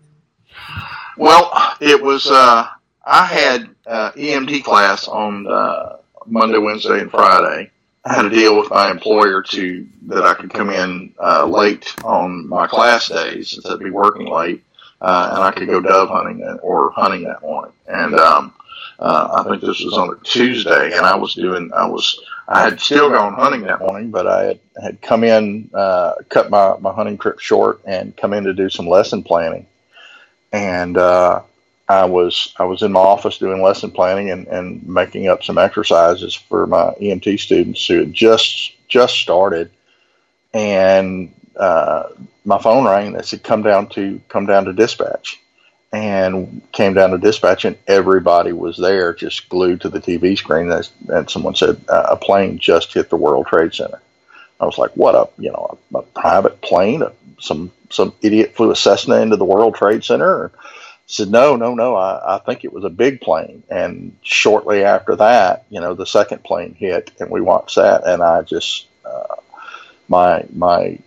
Well, 1.17 1.42
it 1.81 2.03
was. 2.03 2.27
Uh, 2.27 2.69
I 3.05 3.27
had 3.27 3.69
uh, 3.87 4.13
EMT 4.13 4.65
class 4.65 5.09
on 5.09 5.47
uh, 5.47 5.97
Monday, 6.27 6.59
Wednesday, 6.59 7.01
and 7.01 7.11
Friday. 7.11 7.71
I 8.05 8.15
had 8.15 8.25
a 8.27 8.31
deal 8.31 8.57
with 8.59 8.71
my 8.71 8.91
employer 8.91 9.43
to 9.43 9.87
that 10.09 10.25
I 10.25 10.35
could 10.35 10.53
come 10.53 10.71
in 10.71 11.15
uh, 11.23 11.47
late 11.47 11.95
on 12.05 12.49
my 12.49 12.67
class 12.67 13.09
days 13.09 13.51
since 13.51 13.67
I'd 13.67 13.79
be 13.79 13.91
working 13.91 14.27
late, 14.27 14.65
uh, 15.01 15.31
and 15.35 15.43
I 15.43 15.53
could 15.53 15.69
go 15.69 15.81
dove 15.81 16.09
hunting 16.09 16.43
or 16.63 16.91
hunting 16.91 17.23
that 17.25 17.43
morning. 17.43 17.73
And 17.87 18.15
um, 18.17 18.55
uh, 18.99 19.45
I 19.45 19.49
think 19.49 19.63
this 19.63 19.81
was 19.85 19.95
on 19.95 20.11
a 20.11 20.17
Tuesday, 20.25 20.97
and 20.97 21.07
I 21.07 21.17
was 21.17 21.35
doing. 21.35 21.71
I 21.73 21.87
was. 21.87 22.21
I 22.49 22.65
had 22.65 22.81
still 22.81 23.09
gone 23.09 23.35
hunting 23.35 23.63
that 23.63 23.81
morning, 23.81 24.11
but 24.11 24.27
I 24.27 24.45
had, 24.45 24.61
had 24.83 25.01
come 25.01 25.23
in, 25.23 25.71
uh, 25.73 26.15
cut 26.29 26.51
my, 26.51 26.77
my 26.81 26.93
hunting 26.93 27.17
trip 27.17 27.39
short, 27.39 27.81
and 27.87 28.17
come 28.17 28.33
in 28.33 28.45
to 28.45 28.53
do 28.53 28.69
some 28.69 28.89
lesson 28.89 29.23
planning 29.23 29.67
and 30.53 30.97
uh, 30.97 31.43
I 31.93 32.07
was 32.07 32.55
I 32.59 32.65
was 32.65 32.83
in 32.83 32.93
my 32.93 33.01
office 33.01 33.37
doing 33.37 33.63
lesson 33.63 33.91
planning 33.91 34.31
and, 34.31 34.47
and 34.49 34.87
making 34.89 35.29
up 35.29 35.45
some 35.45 35.59
exercises 35.59 36.35
for 36.35 36.67
my 36.67 36.95
EMT 37.01 37.39
students 37.39 37.87
who 37.87 37.99
had 37.99 38.15
just 38.15 38.73
just 38.89 39.17
started, 39.17 39.71
and 40.55 41.35
uh, 41.55 42.05
my 42.47 42.59
phone 42.59 42.87
rang 42.87 43.13
they 43.13 43.23
said 43.23 43.43
come 43.43 43.63
down 43.63 43.89
to 43.91 44.21
come 44.29 44.47
down 44.47 44.65
to 44.65 44.73
dispatch, 44.73 45.39
and 45.93 46.63
came 46.73 46.95
down 46.95 47.11
to 47.11 47.19
dispatch 47.19 47.67
and 47.67 47.77
everybody 47.87 48.53
was 48.53 48.79
there 48.79 49.13
just 49.13 49.51
glued 49.51 49.83
to 49.83 49.91
the 49.91 50.01
TV 50.01 50.37
screen 50.39 50.73
and, 50.73 50.89
and 51.09 51.29
someone 51.29 51.55
said 51.55 51.79
uh, 51.91 52.07
a 52.11 52.17
plane 52.17 52.59
just 52.59 52.95
hit 52.95 53.11
the 53.11 53.17
World 53.17 53.47
Trade 53.49 53.75
Center. 53.75 54.01
I 54.59 54.65
was 54.65 54.79
like, 54.79 54.97
what 54.97 55.15
a 55.15 55.29
you 55.39 55.51
know 55.51 55.79
a, 55.95 55.99
a 55.99 56.03
private 56.03 56.63
plane, 56.63 57.03
a, 57.03 57.13
some 57.39 57.71
some 57.91 58.15
idiot 58.23 58.55
flew 58.57 58.71
a 58.71 58.77
Cessna 58.77 59.17
into 59.17 59.37
the 59.37 59.45
World 59.45 59.75
Trade 59.75 60.05
Center. 60.05 60.45
And 60.45 60.53
said, 61.13 61.31
no, 61.31 61.57
no, 61.57 61.75
no, 61.75 61.95
I, 61.95 62.37
I 62.37 62.39
think 62.39 62.65
it 62.65 62.73
was 62.73 62.85
a 62.85 62.91
big 62.91 63.21
plane. 63.21 63.63
And 63.69 64.17
shortly 64.23 64.83
after 64.83 65.17
that, 65.17 65.67
you 65.69 65.81
know, 65.81 65.95
the 65.95 66.07
second 66.07 66.43
plane 66.43 66.75
hit, 66.75 67.13
and 67.21 67.31
we 67.31 67.41
watched 67.41 67.77
that, 67.77 68.07
and 68.07 68.23
I 68.23 68.43
just 68.43 68.87
uh, 69.05 69.37
my 70.09 70.45
my 70.53 70.99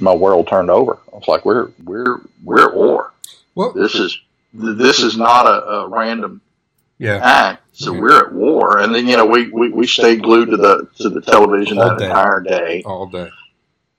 my 0.00 0.14
world 0.14 0.48
turned 0.48 0.70
over. 0.70 0.98
I 1.12 1.16
was 1.16 1.28
like, 1.28 1.44
we're 1.44 1.70
we're 1.84 2.20
we're 2.42 2.68
at 2.68 2.74
war. 2.74 3.12
Well, 3.54 3.72
this 3.72 3.94
is 3.94 4.18
this 4.52 5.00
is 5.00 5.16
not 5.16 5.46
a, 5.46 5.68
a 5.68 5.88
random 5.88 6.40
yeah. 6.98 7.20
act. 7.22 7.62
So 7.72 7.92
yeah. 7.92 8.00
we're 8.00 8.26
at 8.26 8.32
war, 8.32 8.78
and 8.78 8.94
then 8.94 9.06
you 9.06 9.16
know 9.16 9.26
we, 9.26 9.50
we, 9.50 9.68
we 9.70 9.86
stayed 9.86 10.22
glued 10.22 10.50
to 10.50 10.56
the 10.56 10.88
to 10.96 11.10
the 11.10 11.20
television 11.20 11.78
All 11.78 11.90
that 11.90 11.98
day. 11.98 12.06
entire 12.06 12.40
day, 12.40 12.82
all 12.86 13.06
day. 13.06 13.28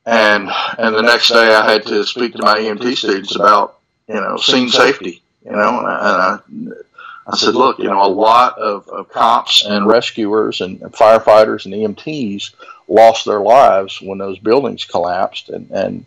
And 0.05 0.49
and 0.79 0.95
the 0.95 1.01
next 1.01 1.29
day 1.29 1.53
I 1.53 1.71
had 1.71 1.85
to 1.85 2.03
speak 2.03 2.33
to 2.33 2.41
my 2.41 2.57
EMT 2.57 2.97
students 2.97 3.35
about 3.35 3.76
you 4.07 4.15
know 4.15 4.37
scene 4.37 4.69
safety. 4.69 5.21
You 5.45 5.51
know, 5.51 5.79
and 5.79 5.87
I, 5.87 6.39
and 6.49 6.73
I, 6.73 7.31
I 7.31 7.35
said, 7.37 7.55
look, 7.55 7.79
you 7.79 7.85
know, 7.85 8.05
a 8.05 8.07
lot 8.07 8.57
of, 8.57 8.87
of 8.89 9.09
cops 9.09 9.65
and 9.65 9.87
rescuers 9.87 10.61
and, 10.61 10.79
firefighters 10.79 11.65
and 11.65 11.73
EMTs 11.73 12.53
lost 12.87 13.25
their 13.25 13.39
lives 13.39 14.01
when 14.01 14.17
those 14.17 14.39
buildings 14.39 14.85
collapsed, 14.85 15.49
and 15.49 15.69
and 15.71 16.05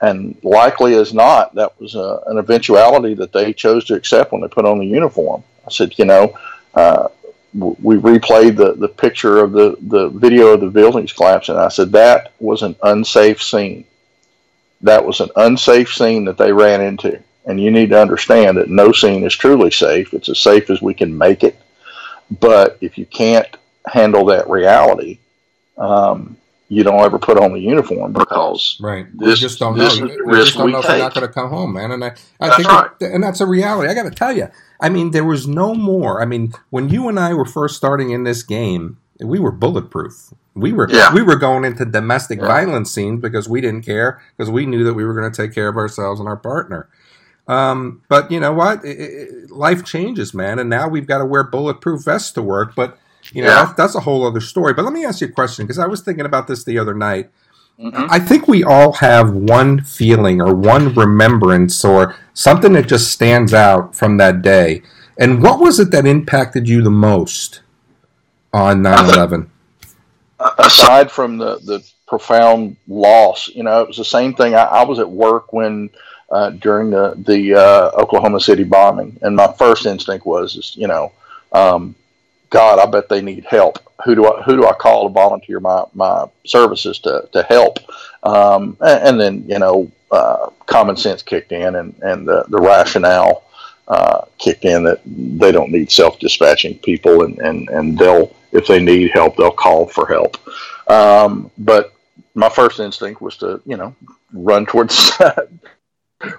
and 0.00 0.36
likely 0.42 0.94
as 0.94 1.12
not, 1.12 1.54
that 1.54 1.78
was 1.80 1.94
a, 1.94 2.20
an 2.26 2.38
eventuality 2.38 3.14
that 3.14 3.32
they 3.32 3.52
chose 3.52 3.84
to 3.86 3.94
accept 3.94 4.32
when 4.32 4.40
they 4.40 4.48
put 4.48 4.64
on 4.64 4.78
the 4.78 4.86
uniform. 4.86 5.44
I 5.66 5.70
said, 5.70 5.98
you 5.98 6.06
know, 6.06 6.38
uh, 6.74 7.08
we 7.52 7.96
replayed 7.96 8.56
the, 8.56 8.74
the 8.74 8.88
picture 8.88 9.40
of 9.40 9.52
the, 9.52 9.76
the 9.80 10.08
video 10.08 10.48
of 10.48 10.60
the 10.60 10.70
buildings 10.70 11.12
collapsing. 11.12 11.56
I 11.56 11.68
said, 11.68 11.92
that 11.92 12.32
was 12.38 12.62
an 12.62 12.76
unsafe 12.82 13.42
scene. 13.42 13.84
That 14.82 15.04
was 15.04 15.20
an 15.20 15.30
unsafe 15.36 15.92
scene 15.92 16.24
that 16.24 16.38
they 16.38 16.52
ran 16.52 16.80
into. 16.80 17.22
And 17.46 17.60
you 17.60 17.70
need 17.70 17.90
to 17.90 18.00
understand 18.00 18.58
that 18.58 18.68
no 18.68 18.92
scene 18.92 19.24
is 19.24 19.34
truly 19.34 19.70
safe. 19.70 20.12
It's 20.12 20.28
as 20.28 20.38
safe 20.38 20.68
as 20.70 20.82
we 20.82 20.94
can 20.94 21.16
make 21.16 21.42
it. 21.42 21.58
But 22.30 22.78
if 22.80 22.98
you 22.98 23.06
can't 23.06 23.48
handle 23.86 24.26
that 24.26 24.48
reality, 24.48 25.18
um, 25.78 26.36
you 26.68 26.84
don't 26.84 27.00
ever 27.00 27.18
put 27.18 27.36
on 27.36 27.52
the 27.52 27.58
uniform 27.58 28.12
because 28.12 28.78
right. 28.80 29.06
This, 29.18 29.40
you 29.40 29.48
just 29.48 29.58
don't 29.58 29.76
know. 29.76 29.92
You 29.92 30.36
just 30.36 30.56
don't 30.56 30.70
know 30.70 30.78
if 30.78 30.88
you're 30.88 30.98
not 30.98 31.12
going 31.12 31.26
to 31.26 31.32
come 31.32 31.50
home, 31.50 31.72
man. 31.72 31.90
And 31.90 32.04
I, 32.04 32.08
I 32.08 32.46
that's 32.48 32.56
think, 32.56 32.68
right. 32.68 32.98
that, 33.00 33.12
and 33.12 33.24
that's 33.24 33.40
a 33.40 33.46
reality. 33.46 33.88
I 33.88 33.94
got 33.94 34.04
to 34.04 34.10
tell 34.10 34.32
you. 34.32 34.48
I 34.80 34.88
mean, 34.88 35.10
there 35.10 35.24
was 35.24 35.48
no 35.48 35.74
more. 35.74 36.22
I 36.22 36.26
mean, 36.26 36.52
when 36.70 36.88
you 36.88 37.08
and 37.08 37.18
I 37.18 37.34
were 37.34 37.44
first 37.44 37.76
starting 37.76 38.10
in 38.10 38.22
this 38.22 38.44
game, 38.44 38.98
we 39.18 39.40
were 39.40 39.50
bulletproof. 39.50 40.32
We 40.54 40.72
were 40.72 40.88
yeah. 40.90 41.12
we 41.12 41.22
were 41.22 41.36
going 41.36 41.64
into 41.64 41.84
domestic 41.84 42.40
yeah. 42.40 42.46
violence 42.46 42.92
scenes 42.92 43.20
because 43.20 43.48
we 43.48 43.60
didn't 43.60 43.82
care 43.82 44.22
because 44.36 44.50
we 44.50 44.64
knew 44.64 44.84
that 44.84 44.94
we 44.94 45.04
were 45.04 45.14
going 45.14 45.30
to 45.30 45.36
take 45.36 45.54
care 45.54 45.68
of 45.68 45.76
ourselves 45.76 46.20
and 46.20 46.28
our 46.28 46.36
partner. 46.36 46.88
Um, 47.48 48.02
but 48.08 48.30
you 48.30 48.38
know 48.38 48.52
what? 48.52 48.84
It, 48.84 48.98
it, 49.00 49.50
life 49.50 49.84
changes, 49.84 50.34
man, 50.34 50.58
and 50.58 50.70
now 50.70 50.88
we've 50.88 51.06
got 51.06 51.18
to 51.18 51.24
wear 51.24 51.42
bulletproof 51.42 52.04
vests 52.04 52.30
to 52.32 52.42
work. 52.42 52.74
But 52.74 52.98
you 53.32 53.42
know, 53.42 53.48
yeah. 53.48 53.64
that's, 53.64 53.76
that's, 53.76 53.94
a 53.94 54.00
whole 54.00 54.26
other 54.26 54.40
story. 54.40 54.74
But 54.74 54.84
let 54.84 54.92
me 54.92 55.04
ask 55.04 55.20
you 55.20 55.28
a 55.28 55.32
question 55.32 55.66
because 55.66 55.78
I 55.78 55.86
was 55.86 56.00
thinking 56.00 56.26
about 56.26 56.46
this 56.46 56.64
the 56.64 56.78
other 56.78 56.94
night. 56.94 57.30
Mm-hmm. 57.78 58.06
I 58.10 58.18
think 58.18 58.46
we 58.46 58.62
all 58.62 58.92
have 58.94 59.32
one 59.32 59.82
feeling 59.82 60.40
or 60.40 60.54
one 60.54 60.94
remembrance 60.94 61.82
or 61.84 62.14
something 62.34 62.74
that 62.74 62.88
just 62.88 63.10
stands 63.10 63.54
out 63.54 63.96
from 63.96 64.18
that 64.18 64.42
day. 64.42 64.82
And 65.18 65.42
what 65.42 65.60
was 65.60 65.80
it 65.80 65.90
that 65.90 66.06
impacted 66.06 66.68
you 66.68 66.82
the 66.82 66.90
most 66.90 67.62
on 68.52 68.82
9 68.82 69.14
11? 69.14 69.50
Aside 70.58 71.10
from 71.10 71.38
the, 71.38 71.58
the 71.58 71.82
profound 72.06 72.76
loss, 72.86 73.48
you 73.48 73.62
know, 73.62 73.82
it 73.82 73.88
was 73.88 73.96
the 73.96 74.04
same 74.04 74.34
thing. 74.34 74.54
I, 74.54 74.64
I 74.64 74.84
was 74.84 74.98
at 74.98 75.10
work 75.10 75.52
when 75.52 75.90
uh, 76.30 76.50
during 76.50 76.90
the, 76.90 77.14
the 77.18 77.54
uh, 77.54 77.90
Oklahoma 78.00 78.40
City 78.40 78.64
bombing, 78.64 79.18
and 79.22 79.34
my 79.34 79.52
first 79.58 79.86
instinct 79.86 80.26
was, 80.26 80.56
is, 80.56 80.76
you 80.76 80.86
know, 80.86 81.12
um, 81.52 81.94
God, 82.50 82.78
I 82.78 82.86
bet 82.90 83.08
they 83.08 83.22
need 83.22 83.44
help. 83.44 83.78
Who 84.04 84.14
do 84.14 84.26
I 84.26 84.42
who 84.42 84.56
do 84.56 84.66
I 84.66 84.72
call 84.72 85.06
to 85.08 85.12
volunteer 85.12 85.60
my, 85.60 85.84
my 85.94 86.26
services 86.44 86.98
to, 87.00 87.28
to 87.32 87.42
help? 87.44 87.78
Um, 88.24 88.76
and, 88.80 89.08
and, 89.08 89.20
then 89.20 89.44
you 89.46 89.58
know, 89.58 89.90
uh, 90.10 90.50
common 90.66 90.96
sense 90.96 91.22
kicked 91.22 91.52
in, 91.52 91.76
and 91.76 91.94
and 92.02 92.26
the, 92.26 92.44
the 92.48 92.58
rationale 92.58 93.44
uh, 93.88 94.22
kicked 94.38 94.64
in 94.64 94.84
that 94.84 95.00
they 95.04 95.52
don't 95.52 95.70
need 95.70 95.92
self 95.92 96.18
dispatching 96.18 96.78
people, 96.78 97.24
and, 97.24 97.38
and 97.38 97.68
and 97.68 97.98
they'll 97.98 98.34
if 98.52 98.66
they 98.66 98.80
need 98.80 99.10
help, 99.12 99.36
they'll 99.36 99.50
call 99.50 99.86
for 99.86 100.06
help. 100.06 100.36
Um, 100.90 101.50
but 101.58 101.92
my 102.34 102.48
first 102.48 102.80
instinct 102.80 103.20
was 103.20 103.36
to 103.38 103.60
you 103.64 103.76
know 103.76 103.94
run 104.32 104.66
towards 104.66 105.12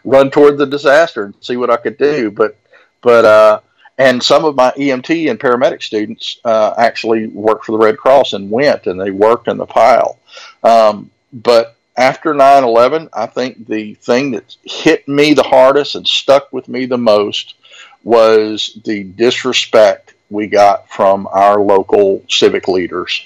run 0.04 0.32
toward 0.32 0.58
the 0.58 0.66
disaster 0.66 1.26
and 1.26 1.36
see 1.42 1.58
what 1.58 1.70
I 1.70 1.78
could 1.78 1.98
do. 1.98 2.32
But 2.32 2.58
but 3.02 3.26
uh, 3.26 3.60
and 3.98 4.22
some 4.22 4.46
of 4.46 4.56
my 4.56 4.72
EMT 4.72 5.30
and 5.30 5.40
paramedic 5.40 5.84
students 5.84 6.40
uh, 6.46 6.74
actually 6.78 7.28
worked 7.28 7.66
for 7.66 7.74
the 7.74 7.78
Red 7.78 7.98
Cross 7.98 8.34
and 8.34 8.50
went 8.50 8.88
and 8.88 9.00
they 9.00 9.12
worked 9.12 9.48
in 9.48 9.58
the 9.58 9.66
pile. 9.66 10.18
Um, 10.64 11.12
but 11.34 11.76
after 11.98 12.34
9 12.34 12.64
11, 12.64 13.10
I 13.14 13.26
think 13.26 13.68
the 13.68 13.96
thing 13.96 14.32
that 14.32 14.56
hit 14.64 15.08
me 15.08 15.34
the 15.34 15.44
hardest 15.44 15.96
and 15.96 16.08
stuck 16.08 16.52
with 16.52 16.68
me 16.68 16.86
the 16.86 16.98
most 16.98 17.56
was 18.04 18.80
the 18.86 19.04
disrespect 19.04 20.14
we 20.30 20.48
got 20.48 20.90
from 20.90 21.28
our 21.32 21.60
local 21.60 22.24
civic 22.30 22.68
leaders 22.68 23.26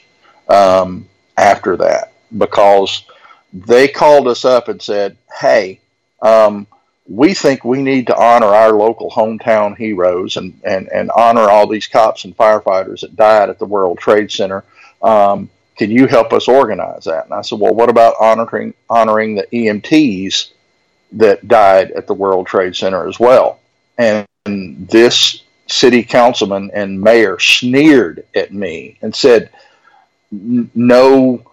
um, 0.49 1.07
after 1.37 1.77
that 1.77 2.11
because 2.37 3.03
they 3.53 3.87
called 3.87 4.27
us 4.27 4.43
up 4.43 4.67
and 4.67 4.81
said, 4.81 5.15
Hey, 5.39 5.79
um, 6.21 6.67
we 7.07 7.33
think 7.33 7.63
we 7.63 7.81
need 7.81 8.07
to 8.07 8.17
honor 8.17 8.47
our 8.47 8.71
local 8.71 9.11
hometown 9.11 9.77
heroes 9.77 10.37
and, 10.37 10.59
and, 10.63 10.89
and 10.91 11.11
honor 11.11 11.49
all 11.49 11.67
these 11.67 11.87
cops 11.87 12.25
and 12.25 12.35
firefighters 12.35 13.01
that 13.01 13.15
died 13.15 13.49
at 13.49 13.59
the 13.59 13.65
World 13.65 13.99
Trade 13.99 14.31
Center. 14.31 14.63
Um, 15.03 15.49
can 15.77 15.91
you 15.91 16.07
help 16.07 16.33
us 16.33 16.47
organize 16.47 17.03
that? 17.03 17.25
And 17.25 17.33
I 17.33 17.41
said, 17.41 17.59
well, 17.59 17.75
what 17.75 17.89
about 17.89 18.15
honoring 18.19 18.73
honoring 18.89 19.35
the 19.35 19.43
EMTs 19.53 20.51
that 21.13 21.47
died 21.47 21.91
at 21.91 22.07
the 22.07 22.13
World 22.13 22.47
Trade 22.47 22.75
Center 22.75 23.07
as 23.07 23.19
well? 23.19 23.59
And 23.97 24.25
this 24.45 25.43
city 25.67 26.03
councilman 26.03 26.71
and 26.73 26.99
mayor 26.99 27.39
sneered 27.39 28.25
at 28.35 28.53
me 28.53 28.97
and 29.01 29.13
said, 29.15 29.51
no, 30.31 31.51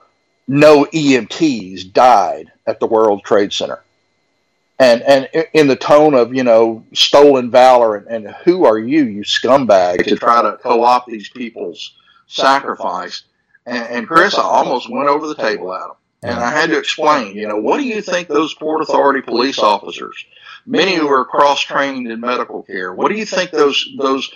no 0.49 0.85
EMTs 0.87 1.93
died 1.93 2.51
at 2.67 2.81
the 2.81 2.87
World 2.87 3.23
Trade 3.25 3.53
Center 3.53 3.83
and 4.79 5.03
and 5.03 5.29
in 5.53 5.69
the 5.69 5.77
tone 5.77 6.15
of 6.15 6.35
you 6.35 6.43
know 6.43 6.85
stolen 6.93 7.51
valor 7.51 7.97
and, 7.97 8.07
and 8.09 8.35
who 8.45 8.65
are 8.65 8.79
you 8.79 9.05
you 9.05 9.23
scumbag 9.23 10.05
to 10.05 10.17
try 10.17 10.43
to 10.43 10.57
co-opt 10.59 11.09
these 11.09 11.29
people's 11.31 11.95
sacrifice. 12.27 13.25
and, 13.67 13.87
and 13.89 14.09
chris 14.09 14.35
i 14.35 14.43
almost 14.43 14.91
went 14.91 15.09
over 15.09 15.27
the 15.27 15.35
table 15.35 15.73
at 15.73 15.85
him 15.85 15.97
and 16.23 16.39
i 16.39 16.51
had 16.51 16.71
to 16.71 16.79
explain 16.79 17.37
you 17.37 17.49
know 17.49 17.59
what 17.59 17.79
do 17.79 17.85
you 17.85 18.01
think 18.03 18.29
those 18.29 18.55
port 18.55 18.83
authority 18.83 19.21
police 19.21 19.59
officers 19.59 20.25
many 20.67 20.95
who 20.95 21.09
are 21.09 21.25
cross-trained 21.25 22.11
in 22.11 22.21
medical 22.21 22.63
care 22.63 22.95
what 22.95 23.11
do 23.11 23.17
you 23.17 23.27
think 23.27 23.51
those 23.51 23.89
those 23.99 24.33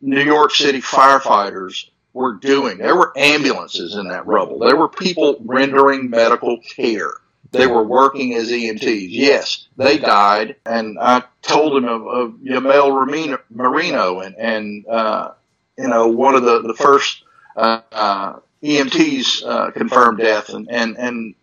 new 0.00 0.22
york 0.22 0.52
city 0.54 0.80
firefighters 0.80 1.86
were 2.16 2.32
doing? 2.32 2.78
There 2.78 2.96
were 2.96 3.12
ambulances 3.14 3.94
in 3.94 4.08
that 4.08 4.26
rubble. 4.26 4.58
There 4.58 4.74
were 4.74 4.88
people 4.88 5.36
rendering 5.44 6.08
medical 6.08 6.58
care 6.60 7.12
they 7.56 7.66
were 7.66 7.84
working 7.84 8.34
as 8.34 8.50
EMTs. 8.50 9.08
Yes, 9.10 9.68
they 9.76 9.98
died, 9.98 10.56
and 10.66 10.98
I 10.98 11.22
told 11.42 11.76
him 11.76 11.84
of, 11.86 12.06
of 12.06 12.32
Yamel 12.42 13.40
Merino 13.50 14.20
and, 14.20 14.34
and 14.36 14.86
uh, 14.86 15.32
you 15.78 15.88
know, 15.88 16.08
one 16.08 16.34
of 16.34 16.42
the, 16.42 16.62
the 16.62 16.74
first 16.74 17.22
uh, 17.56 17.80
uh, 17.92 18.38
EMTs 18.62 19.44
uh, 19.44 19.70
confirmed 19.70 20.18
death, 20.18 20.48
and, 20.48 20.70
and, 20.70 20.96
and, 20.96 21.34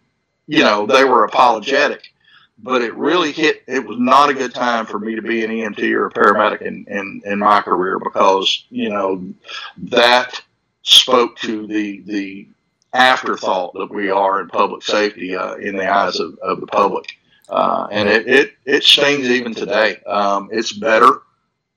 you 0.48 0.64
know, 0.64 0.86
they 0.86 1.04
were 1.04 1.26
apologetic. 1.26 2.12
But 2.60 2.82
it 2.82 2.96
really 2.96 3.32
hit, 3.32 3.64
it 3.68 3.86
was 3.86 3.98
not 4.00 4.30
a 4.30 4.34
good 4.34 4.54
time 4.54 4.86
for 4.86 5.00
me 5.00 5.16
to 5.16 5.22
be 5.22 5.44
an 5.44 5.52
EMT 5.52 5.92
or 5.94 6.08
a 6.08 6.12
paramedic 6.12 6.62
in, 6.62 6.86
in, 6.88 7.22
in 7.26 7.40
my 7.40 7.62
career 7.62 8.00
because, 8.00 8.66
you 8.70 8.90
know, 8.90 9.34
that 9.78 10.42
spoke 10.84 11.38
to 11.40 11.68
the, 11.68 12.02
the 12.02 12.48
afterthought 12.94 13.74
that 13.74 13.90
we 13.90 14.10
are 14.10 14.42
in 14.42 14.48
public 14.48 14.84
safety 14.84 15.36
uh, 15.36 15.56
in 15.56 15.76
the 15.76 15.92
eyes 15.92 16.20
of, 16.20 16.38
of 16.40 16.60
the 16.60 16.68
public. 16.68 17.06
Uh, 17.50 17.88
and 17.92 18.08
it, 18.08 18.28
it, 18.28 18.54
it 18.66 18.84
stings 18.84 19.30
even 19.30 19.54
today. 19.54 19.98
Um, 20.08 20.50
it's 20.52 20.72
better 20.72 21.22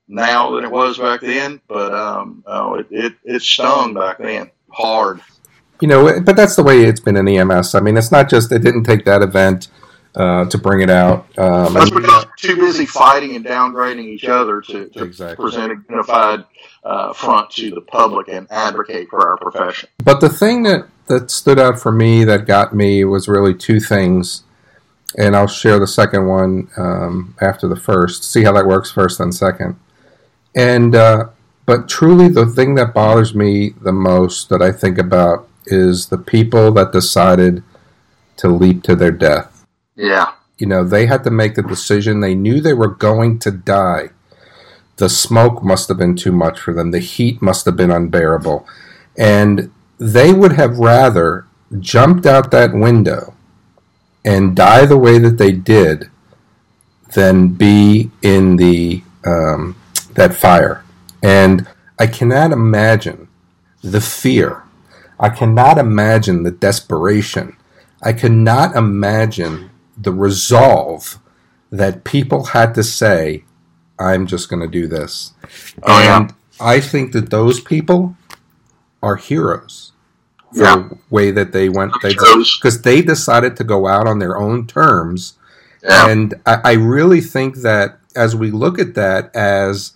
now 0.07 0.55
than 0.55 0.63
it 0.63 0.71
was 0.71 0.97
back 0.97 1.21
then, 1.21 1.59
but 1.67 1.93
um, 1.93 2.43
oh, 2.47 2.75
it, 2.75 2.87
it, 2.89 3.13
it 3.23 3.41
stung 3.41 3.93
back 3.93 4.19
then 4.19 4.49
hard. 4.69 5.21
You 5.81 5.87
know, 5.87 6.21
but 6.21 6.35
that's 6.35 6.55
the 6.55 6.63
way 6.63 6.83
it's 6.83 6.99
been 6.99 7.17
in 7.17 7.27
EMS. 7.27 7.75
I 7.75 7.81
mean, 7.81 7.97
it's 7.97 8.11
not 8.11 8.29
just, 8.29 8.51
it 8.51 8.59
didn't 8.59 8.83
take 8.83 9.05
that 9.05 9.21
event 9.21 9.67
uh, 10.15 10.45
to 10.45 10.57
bring 10.57 10.81
it 10.81 10.89
out. 10.89 11.27
Um, 11.37 11.73
that's 11.73 11.91
because 11.91 12.25
too 12.37 12.55
busy 12.55 12.85
fighting 12.85 13.35
and 13.35 13.45
downgrading 13.45 14.05
each 14.05 14.25
other 14.25 14.61
to, 14.61 14.87
to 14.89 15.03
exactly. 15.03 15.43
present 15.43 15.71
a 15.73 15.75
unified 15.91 16.45
uh, 16.83 17.13
front 17.13 17.51
to 17.51 17.69
the 17.69 17.81
public 17.81 18.27
and 18.27 18.47
advocate 18.49 19.09
for 19.09 19.27
our 19.27 19.37
profession. 19.37 19.89
But 20.03 20.19
the 20.19 20.29
thing 20.29 20.63
that 20.63 20.87
that 21.07 21.31
stood 21.31 21.59
out 21.59 21.79
for 21.79 21.91
me 21.91 22.23
that 22.23 22.45
got 22.45 22.75
me 22.75 23.03
was 23.03 23.27
really 23.27 23.53
two 23.53 23.79
things, 23.79 24.43
and 25.17 25.35
I'll 25.35 25.47
share 25.47 25.79
the 25.79 25.87
second 25.87 26.27
one 26.27 26.69
um, 26.77 27.35
after 27.41 27.67
the 27.67 27.75
first. 27.75 28.23
See 28.23 28.43
how 28.43 28.53
that 28.53 28.67
works 28.67 28.91
first, 28.91 29.17
then 29.19 29.31
second. 29.31 29.79
And 30.55 30.95
uh, 30.95 31.29
but 31.65 31.89
truly, 31.89 32.29
the 32.29 32.45
thing 32.45 32.75
that 32.75 32.93
bothers 32.93 33.35
me 33.35 33.73
the 33.81 33.91
most 33.91 34.49
that 34.49 34.61
I 34.61 34.71
think 34.71 34.97
about 34.97 35.47
is 35.65 36.07
the 36.07 36.17
people 36.17 36.71
that 36.71 36.91
decided 36.91 37.61
to 38.37 38.47
leap 38.47 38.83
to 38.83 38.95
their 38.95 39.11
death. 39.11 39.65
Yeah. 39.95 40.31
You 40.57 40.67
know, 40.67 40.83
they 40.83 41.05
had 41.05 41.23
to 41.25 41.31
make 41.31 41.55
the 41.55 41.61
decision. 41.61 42.21
They 42.21 42.35
knew 42.35 42.61
they 42.61 42.73
were 42.73 42.87
going 42.87 43.39
to 43.39 43.51
die. 43.51 44.09
The 44.95 45.09
smoke 45.09 45.63
must 45.63 45.89
have 45.89 45.97
been 45.97 46.15
too 46.15 46.31
much 46.31 46.59
for 46.59 46.73
them. 46.73 46.91
The 46.91 46.99
heat 46.99 47.41
must 47.41 47.65
have 47.65 47.75
been 47.75 47.91
unbearable. 47.91 48.67
And 49.17 49.71
they 49.97 50.33
would 50.33 50.53
have 50.53 50.77
rather 50.77 51.45
jumped 51.79 52.25
out 52.25 52.51
that 52.51 52.73
window 52.73 53.33
and 54.23 54.55
die 54.55 54.85
the 54.85 54.97
way 54.97 55.17
that 55.17 55.37
they 55.37 55.51
did 55.51 56.09
than 57.15 57.47
be 57.49 58.11
in 58.21 58.57
the 58.57 59.01
um, 59.25 59.75
that 60.13 60.33
fire. 60.33 60.83
And 61.23 61.67
I 61.97 62.07
cannot 62.07 62.51
imagine 62.51 63.27
the 63.81 64.01
fear. 64.01 64.63
I 65.19 65.29
cannot 65.29 65.77
imagine 65.77 66.43
the 66.43 66.51
desperation. 66.51 67.55
I 68.03 68.13
cannot 68.13 68.75
imagine 68.75 69.71
the 69.97 70.11
resolve 70.11 71.19
that 71.71 72.03
people 72.03 72.45
had 72.45 72.75
to 72.75 72.83
say, 72.83 73.43
I'm 73.99 74.27
just 74.27 74.49
going 74.49 74.61
to 74.61 74.67
do 74.67 74.87
this. 74.87 75.33
Oh, 75.83 75.99
and 75.99 76.33
I 76.59 76.79
think 76.79 77.13
that 77.13 77.29
those 77.29 77.59
people 77.59 78.15
are 79.03 79.15
heroes 79.15 79.91
for 80.53 80.63
Yeah. 80.63 80.75
the 80.89 80.97
way 81.09 81.31
that 81.31 81.51
they 81.51 81.69
went 81.69 81.93
they 82.01 82.13
because 82.13 82.81
they 82.81 83.01
decided 83.01 83.55
to 83.57 83.63
go 83.63 83.87
out 83.87 84.07
on 84.07 84.19
their 84.19 84.37
own 84.37 84.65
terms 84.67 85.33
Yeah. 85.83 86.07
and 86.09 86.33
I, 86.45 86.61
I 86.63 86.73
really 86.73 87.21
think 87.21 87.57
that 87.57 87.99
as 88.15 88.35
we 88.35 88.49
look 88.51 88.79
at 88.79 88.95
that 88.95 89.35
as 89.35 89.93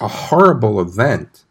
a 0.00 0.08
horrible 0.08 0.80
event, 0.80 1.44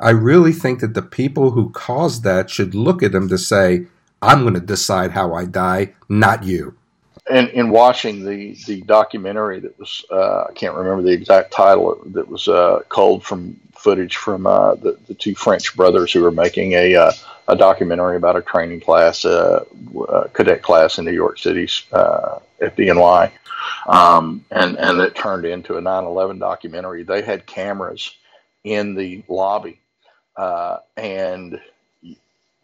I 0.00 0.10
really 0.10 0.52
think 0.52 0.80
that 0.80 0.92
the 0.94 1.02
people 1.02 1.52
who 1.52 1.70
caused 1.70 2.24
that 2.24 2.50
should 2.50 2.74
look 2.74 3.02
at 3.02 3.12
them 3.12 3.28
to 3.28 3.38
say, 3.38 3.86
I'm 4.20 4.42
going 4.42 4.54
to 4.54 4.60
decide 4.60 5.12
how 5.12 5.32
I 5.34 5.44
die, 5.46 5.94
not 6.08 6.42
you. 6.44 6.74
And 7.30 7.48
in 7.50 7.70
watching 7.70 8.24
the 8.24 8.56
the 8.66 8.82
documentary 8.82 9.60
that 9.60 9.78
was 9.78 10.04
uh, 10.10 10.44
I 10.48 10.52
can't 10.54 10.74
remember 10.74 11.02
the 11.02 11.12
exact 11.12 11.52
title 11.52 12.00
that 12.06 12.28
was 12.28 12.48
uh, 12.48 12.80
culled 12.88 13.24
from 13.24 13.58
footage 13.74 14.16
from 14.16 14.46
uh, 14.46 14.74
the 14.74 14.98
the 15.06 15.14
two 15.14 15.34
French 15.34 15.74
brothers 15.76 16.12
who 16.12 16.22
were 16.22 16.30
making 16.30 16.72
a 16.72 16.94
uh, 16.96 17.12
a 17.48 17.56
documentary 17.56 18.16
about 18.16 18.36
a 18.36 18.42
training 18.42 18.80
class, 18.80 19.24
uh, 19.24 19.64
uh, 20.08 20.24
cadet 20.32 20.62
class 20.62 20.98
in 20.98 21.04
New 21.04 21.12
York 21.12 21.38
City's 21.38 21.82
uh, 21.92 22.38
FDNY, 22.60 23.30
um, 23.86 24.44
and 24.50 24.78
and 24.78 25.00
it 25.00 25.14
turned 25.14 25.44
into 25.44 25.76
a 25.76 25.82
9/11 25.82 26.40
documentary. 26.40 27.02
They 27.02 27.22
had 27.22 27.46
cameras 27.46 28.14
in 28.64 28.94
the 28.94 29.22
lobby, 29.28 29.80
uh, 30.36 30.78
and 30.96 31.60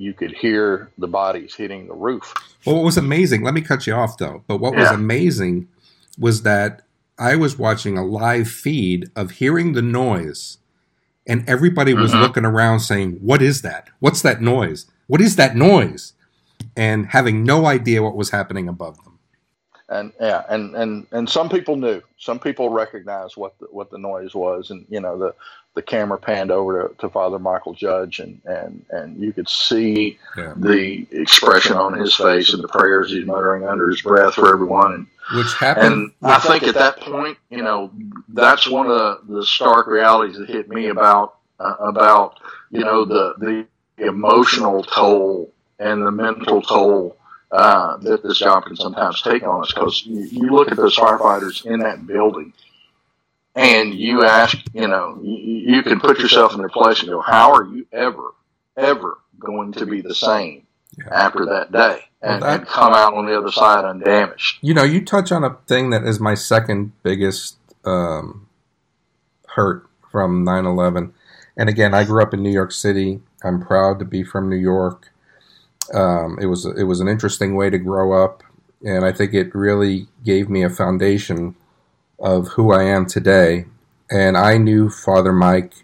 you 0.00 0.14
could 0.14 0.32
hear 0.32 0.90
the 0.96 1.06
bodies 1.06 1.54
hitting 1.54 1.86
the 1.86 1.92
roof. 1.94 2.32
Well, 2.64 2.76
what 2.76 2.84
was 2.86 2.96
amazing, 2.96 3.42
let 3.42 3.52
me 3.52 3.60
cut 3.60 3.86
you 3.86 3.92
off 3.92 4.16
though, 4.16 4.42
but 4.46 4.56
what 4.58 4.74
was 4.74 4.90
amazing 4.90 5.68
was 6.18 6.42
that 6.42 6.82
I 7.18 7.36
was 7.36 7.58
watching 7.58 7.98
a 7.98 8.04
live 8.04 8.48
feed 8.48 9.10
of 9.14 9.32
hearing 9.32 9.74
the 9.74 9.82
noise, 9.82 10.56
and 11.26 11.46
everybody 11.46 11.92
was 11.92 12.12
Mhm. 12.12 12.22
looking 12.22 12.44
around 12.46 12.80
saying, 12.80 13.18
What 13.20 13.42
is 13.42 13.60
that? 13.60 13.88
What's 14.00 14.22
that 14.22 14.40
noise? 14.40 14.86
What 15.06 15.20
is 15.20 15.36
that 15.36 15.54
noise? 15.54 16.14
And 16.76 17.06
having 17.08 17.44
no 17.44 17.66
idea 17.66 18.02
what 18.02 18.16
was 18.16 18.30
happening 18.30 18.68
above 18.68 18.96
them. 19.04 19.18
and 19.92 20.12
yeah, 20.20 20.44
and 20.48 20.74
and 20.76 21.06
and 21.10 21.28
some 21.28 21.48
people 21.48 21.74
knew. 21.76 22.00
Some 22.16 22.38
people 22.38 22.68
recognized 22.70 23.36
what 23.36 23.58
the, 23.58 23.66
what 23.72 23.90
the 23.90 23.98
noise 23.98 24.34
was, 24.36 24.70
and 24.70 24.86
you 24.88 25.00
know 25.00 25.18
the 25.18 25.34
the 25.74 25.82
camera 25.82 26.18
panned 26.18 26.50
over 26.50 26.88
to, 26.88 26.94
to 26.96 27.08
Father 27.08 27.38
Michael 27.38 27.74
Judge, 27.74 28.18
and 28.20 28.40
and 28.44 28.84
and 28.90 29.20
you 29.22 29.32
could 29.32 29.48
see 29.48 30.18
Yeah. 30.36 30.54
the 30.56 31.06
expression 31.12 31.76
on 31.76 31.94
his 31.94 32.14
face 32.14 32.52
and 32.52 32.62
the 32.62 32.68
prayers 32.68 33.10
he's 33.12 33.26
muttering 33.26 33.66
under 33.66 33.88
his 33.88 34.02
breath 34.02 34.34
for 34.34 34.52
everyone. 34.52 34.92
And, 34.94 35.06
Which 35.34 35.52
happened. 35.54 35.86
and 35.86 36.12
I 36.22 36.38
think 36.38 36.64
at 36.64 36.74
that 36.74 37.00
point, 37.00 37.38
you 37.50 37.62
know, 37.62 37.90
that's 38.28 38.68
one 38.68 38.86
of 38.90 38.92
the, 39.28 39.34
the 39.36 39.46
stark 39.46 39.86
realities 39.86 40.38
that 40.38 40.48
hit 40.48 40.68
me 40.68 40.88
about 40.88 41.36
uh, 41.60 41.76
about 41.78 42.40
you 42.70 42.80
know 42.84 43.04
the 43.04 43.34
the 43.38 43.66
emotional 44.04 44.82
toll 44.82 45.52
and 45.78 46.04
the 46.04 46.10
mental 46.10 46.60
toll 46.62 47.16
uh, 47.52 47.96
that 47.98 48.22
this 48.22 48.38
job 48.38 48.64
can 48.64 48.76
sometimes 48.76 49.22
take 49.22 49.42
on 49.44 49.62
us. 49.62 49.72
Because 49.72 50.04
you, 50.04 50.20
you 50.22 50.50
look 50.50 50.70
at 50.70 50.76
those 50.76 50.96
firefighters 50.96 51.64
in 51.64 51.78
that 51.80 52.06
building, 52.06 52.52
and 53.54 53.94
you 53.94 54.24
ask, 54.24 54.56
you 54.74 54.86
know, 54.88 55.18
you, 55.22 55.74
you 55.76 55.82
can 55.82 56.00
put 56.00 56.18
yourself 56.18 56.52
in 56.52 56.58
their 56.58 56.68
place 56.68 57.00
and 57.00 57.08
go, 57.08 57.20
how 57.20 57.52
are 57.52 57.64
you 57.64 57.86
ever, 57.92 58.34
ever 58.76 59.18
going 59.38 59.72
to 59.72 59.86
be 59.86 60.00
the 60.00 60.14
same 60.14 60.66
Yeah. 60.98 61.12
after 61.12 61.46
that 61.46 61.72
day 61.72 62.04
and, 62.22 62.40
Well, 62.40 62.50
that- 62.50 62.60
and 62.60 62.68
come 62.68 62.92
out 62.94 63.14
on 63.14 63.26
the 63.26 63.36
other 63.36 63.50
side 63.50 63.84
undamaged? 63.84 64.58
You 64.60 64.74
know, 64.74 64.84
you 64.84 65.04
touch 65.04 65.32
on 65.32 65.44
a 65.44 65.56
thing 65.66 65.90
that 65.90 66.04
is 66.04 66.20
my 66.20 66.34
second 66.34 66.92
biggest 67.02 67.56
um, 67.84 68.46
hurt 69.48 69.86
from 70.10 70.44
9 70.44 70.64
11. 70.66 71.12
And 71.56 71.68
again, 71.68 71.94
I 71.94 72.04
grew 72.04 72.22
up 72.22 72.32
in 72.34 72.42
New 72.42 72.52
York 72.52 72.72
City. 72.72 73.20
I'm 73.42 73.60
proud 73.60 73.98
to 73.98 74.04
be 74.04 74.22
from 74.22 74.48
New 74.48 74.56
York. 74.56 75.08
Um, 75.92 76.38
it 76.40 76.46
was 76.46 76.64
it 76.66 76.84
was 76.84 77.00
an 77.00 77.08
interesting 77.08 77.56
way 77.56 77.68
to 77.68 77.78
grow 77.78 78.12
up, 78.24 78.42
and 78.84 79.04
I 79.04 79.10
think 79.12 79.34
it 79.34 79.52
really 79.54 80.06
gave 80.24 80.48
me 80.48 80.62
a 80.62 80.70
foundation 80.70 81.56
of 82.20 82.48
who 82.50 82.72
I 82.72 82.84
am 82.84 83.06
today. 83.06 83.66
And 84.10 84.36
I 84.38 84.58
knew 84.58 84.90
Father 84.90 85.32
Mike, 85.32 85.74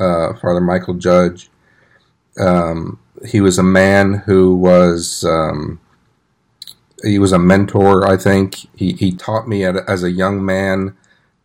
uh, 0.00 0.34
Father 0.34 0.60
Michael 0.60 0.94
Judge. 0.94 1.50
Um, 2.40 3.00
he 3.26 3.40
was 3.40 3.58
a 3.58 3.62
man 3.64 4.14
who 4.26 4.54
was 4.56 5.24
um, 5.24 5.80
he 7.04 7.18
was 7.18 7.32
a 7.32 7.38
mentor. 7.40 8.06
I 8.06 8.16
think 8.16 8.56
he, 8.76 8.92
he 8.94 9.12
taught 9.12 9.48
me 9.48 9.64
at, 9.64 9.76
as 9.88 10.04
a 10.04 10.10
young 10.10 10.44
man 10.44 10.96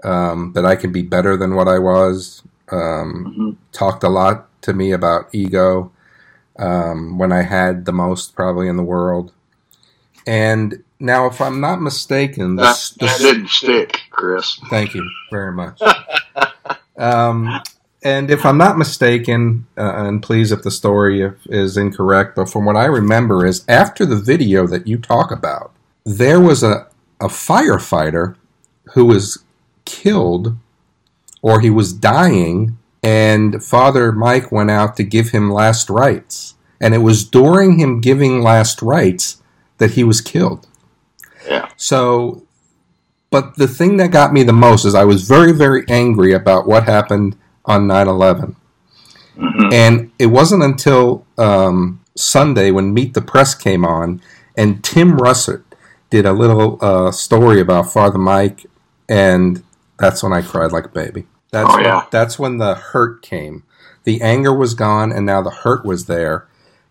um, 0.03 0.53
that 0.53 0.65
I 0.65 0.75
can 0.75 0.91
be 0.91 1.01
better 1.03 1.37
than 1.37 1.55
what 1.55 1.67
I 1.69 1.79
was. 1.79 2.43
Um, 2.71 3.35
Mhm. 3.37 3.57
talked 3.73 4.03
a 4.03 4.09
lot 4.09 4.49
to 4.63 4.73
me 4.73 4.91
about 4.91 5.29
ego 5.33 5.91
um, 6.59 7.17
when 7.19 7.31
I 7.31 7.43
had 7.43 7.85
the 7.85 7.93
most 7.93 8.35
probably 8.35 8.67
in 8.69 8.77
the 8.77 8.83
world. 8.83 9.33
And 10.27 10.83
now, 10.99 11.27
if 11.27 11.41
I'm 11.41 11.61
not 11.61 11.81
mistaken, 11.81 12.57
That, 12.57 12.73
this, 12.73 12.91
that 12.99 13.19
didn't 13.19 13.49
stick, 13.49 14.00
Chris. 14.21 14.59
Thank 14.69 14.93
you 14.93 15.09
very 15.31 15.51
much. 15.51 15.81
um, 16.97 17.61
and 18.03 18.29
if 18.29 18.45
I'm 18.45 18.57
not 18.57 18.77
mistaken, 18.77 19.65
uh, 19.75 20.05
and 20.05 20.21
please, 20.21 20.51
if 20.51 20.61
the 20.61 20.69
story 20.69 21.31
is 21.47 21.75
incorrect, 21.75 22.35
but 22.35 22.47
from 22.47 22.65
what 22.65 22.75
I 22.75 22.85
remember, 22.85 23.47
is 23.47 23.65
after 23.67 24.05
the 24.05 24.15
video 24.15 24.67
that 24.67 24.85
you 24.85 24.99
talk 24.99 25.31
about, 25.31 25.73
there 26.05 26.39
was 26.39 26.61
a, 26.61 26.87
a 27.19 27.27
firefighter 27.27 28.35
who 28.93 29.05
was 29.05 29.43
killed 29.85 30.55
or 31.41 31.59
he 31.59 31.71
was 31.71 31.91
dying, 31.91 32.77
and 33.01 33.63
Father 33.63 34.11
Mike 34.11 34.51
went 34.51 34.69
out 34.69 34.95
to 34.97 35.03
give 35.03 35.29
him 35.29 35.49
last 35.49 35.89
rites. 35.89 36.53
And 36.79 36.93
it 36.93 36.99
was 36.99 37.23
during 37.23 37.79
him 37.79 38.01
giving 38.01 38.41
last 38.41 38.83
rites 38.83 39.41
that 39.79 39.91
he 39.91 40.03
was 40.03 40.21
killed. 40.21 40.67
Yeah. 41.47 41.69
So 41.75 42.43
but 43.31 43.55
the 43.55 43.67
thing 43.67 43.97
that 43.97 44.11
got 44.11 44.33
me 44.33 44.43
the 44.43 44.53
most 44.53 44.85
is 44.85 44.93
I 44.93 45.05
was 45.05 45.23
very, 45.27 45.51
very 45.53 45.83
angry 45.89 46.33
about 46.33 46.67
what 46.67 46.83
happened 46.83 47.37
on 47.65 47.87
9 47.87 48.07
11. 48.07 48.55
hmm 49.35 49.69
And 49.73 50.11
it 50.19 50.27
wasn't 50.27 50.63
until 50.63 51.25
um, 51.37 52.01
Sunday 52.15 52.71
when 52.71 52.93
Meet 52.93 53.13
the 53.15 53.21
Press 53.21 53.55
came 53.55 53.85
on 53.85 54.21
and 54.55 54.83
Tim 54.83 55.17
Russert 55.17 55.63
did 56.09 56.25
a 56.25 56.33
little 56.33 56.77
uh, 56.81 57.11
story 57.11 57.61
about 57.61 57.91
Father 57.91 58.17
Mike, 58.19 58.65
and 59.07 59.63
that's 59.97 60.21
when 60.21 60.33
I 60.33 60.41
cried 60.41 60.73
like 60.73 60.85
a 60.85 60.89
baby. 60.89 61.25
That's, 61.51 61.73
Oh, 61.73 61.79
yeah. 61.79 61.97
when, 61.99 62.05
that's 62.11 62.37
when 62.37 62.57
the 62.57 62.75
hurt 62.75 63.21
came. 63.21 63.63
The 64.03 64.21
anger 64.21 64.53
was 64.53 64.73
gone, 64.73 65.11
and 65.13 65.25
now 65.25 65.41
the 65.41 65.51
hurt 65.51 65.85
was 65.85 66.07
there. 66.07 66.47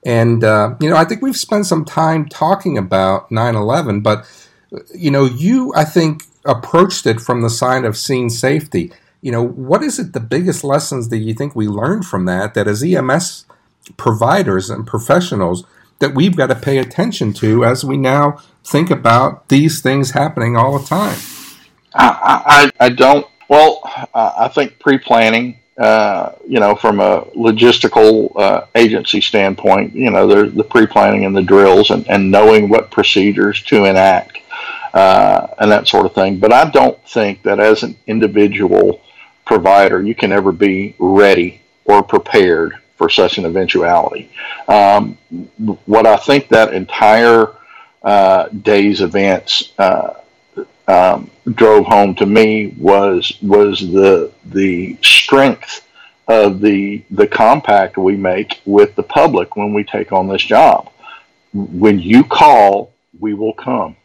And, 0.07 0.43
uh, 0.43 0.77
you 0.81 0.89
know, 0.89 0.97
I 0.97 1.05
think 1.05 1.21
we've 1.21 1.37
spent 1.37 1.67
some 1.67 1.85
time 1.85 2.29
talking 2.29 2.79
about 2.79 3.31
9 3.31 3.55
11, 3.55 4.01
but, 4.01 4.25
you 4.95 5.11
know, 5.11 5.27
you, 5.27 5.73
I 5.77 5.85
think, 5.85 6.23
approached 6.45 7.07
it 7.07 7.21
from 7.21 7.43
the 7.43 7.51
side 7.51 7.85
of 7.85 7.97
scene 7.97 8.31
safety. 8.31 8.93
You 9.21 9.33
know, 9.33 9.47
what 9.47 9.83
is 9.83 9.99
it 9.99 10.13
the 10.13 10.21
biggest 10.21 10.65
lessons 10.65 11.09
that 11.11 11.19
you 11.19 11.35
think 11.35 11.55
we 11.55 11.69
learned 11.69 12.07
from 12.07 12.25
that, 12.25 12.55
that 12.55 12.67
as 12.67 12.83
EMS 12.83 13.45
providers 13.97 14.71
and 14.71 14.87
professionals, 14.87 15.65
that 15.99 16.15
we've 16.15 16.37
got 16.37 16.47
to 16.47 16.55
pay 16.55 16.79
attention 16.79 17.33
to 17.35 17.65
as 17.65 17.85
we 17.85 17.97
now 17.97 18.39
think 18.65 18.91
about 18.91 19.49
these 19.49 19.81
things 19.81 20.13
happening 20.13 20.57
all 20.57 20.79
the 20.79 20.87
time? 20.87 21.19
I, 21.95 22.71
I, 22.81 22.87
I 22.87 22.89
don't. 22.89 23.27
Well, 23.49 23.83
I 24.15 24.49
think 24.49 24.79
pre-planning, 24.79 25.59
uh, 25.77 26.33
you 26.47 26.61
know, 26.61 26.77
from 26.77 27.01
a 27.01 27.23
logistical 27.37 28.31
uh, 28.37 28.67
agency 28.77 29.21
standpoint, 29.21 29.95
you 29.95 30.11
know, 30.11 30.45
the 30.45 30.65
pre-planning 30.65 31.25
and 31.25 31.37
the 31.37 31.43
drills 31.43 31.91
and, 31.91 32.09
and 32.09 32.31
knowing 32.31 32.69
what 32.69 32.93
procedures 32.93 33.61
to 33.65 33.85
enact 33.85 34.40
uh, 34.95 35.49
and 35.59 35.71
that 35.71 35.89
sort 35.89 36.07
of 36.07 36.15
thing. 36.15 36.39
But 36.39 36.53
I 36.53 36.71
don't 36.71 36.99
think 37.09 37.43
that 37.43 37.61
as 37.61 37.83
an 37.83 37.97
individual 38.07 39.01
provider, 39.45 40.03
you 40.03 40.15
can 40.15 40.33
ever 40.33 40.53
be 40.53 40.95
ready 40.99 41.61
or 41.85 42.03
prepared 42.03 42.75
for 42.97 43.09
such 43.09 43.39
an 43.39 43.47
eventuality. 43.47 44.31
Um, 44.69 45.19
what 45.87 46.07
I 46.07 46.17
think 46.17 46.49
that 46.49 46.75
entire 46.75 47.55
uh, 48.03 48.49
day's 48.49 49.01
events 49.01 49.73
uh, 49.79 50.15
um, 50.87 51.31
drove 51.55 51.87
home 51.87 52.15
to 52.17 52.27
me 52.27 52.75
was 52.79 53.39
was 53.43 53.81
the 53.81 54.33
the 54.47 54.99
strength 55.03 55.87
of 56.29 56.61
the 56.61 57.03
the 57.11 57.27
compact 57.27 57.97
we 57.97 58.17
make 58.17 58.61
with 58.65 58.95
the 58.97 59.03
public 59.03 59.57
when 59.57 59.73
we 59.73 59.85
take 59.85 60.13
on 60.13 60.29
this 60.29 60.43
job. 60.43 60.91
When 61.53 61.99
you 61.99 62.23
call, 62.25 62.93
we 63.19 63.35
will 63.35 63.53
come, 63.53 63.97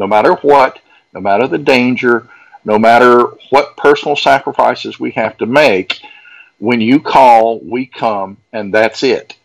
no 0.00 0.08
matter 0.08 0.34
what, 0.36 0.80
no 1.14 1.20
matter 1.20 1.46
the 1.46 1.58
danger, 1.58 2.26
no 2.64 2.78
matter 2.78 3.22
what 3.50 3.76
personal 3.76 4.16
sacrifices 4.16 4.98
we 4.98 5.12
have 5.12 5.36
to 5.38 5.46
make. 5.46 6.00
When 6.58 6.80
you 6.80 7.00
call, 7.00 7.60
we 7.60 7.86
come, 7.86 8.38
and 8.52 8.74
that's 8.74 9.02
it. 9.02 9.36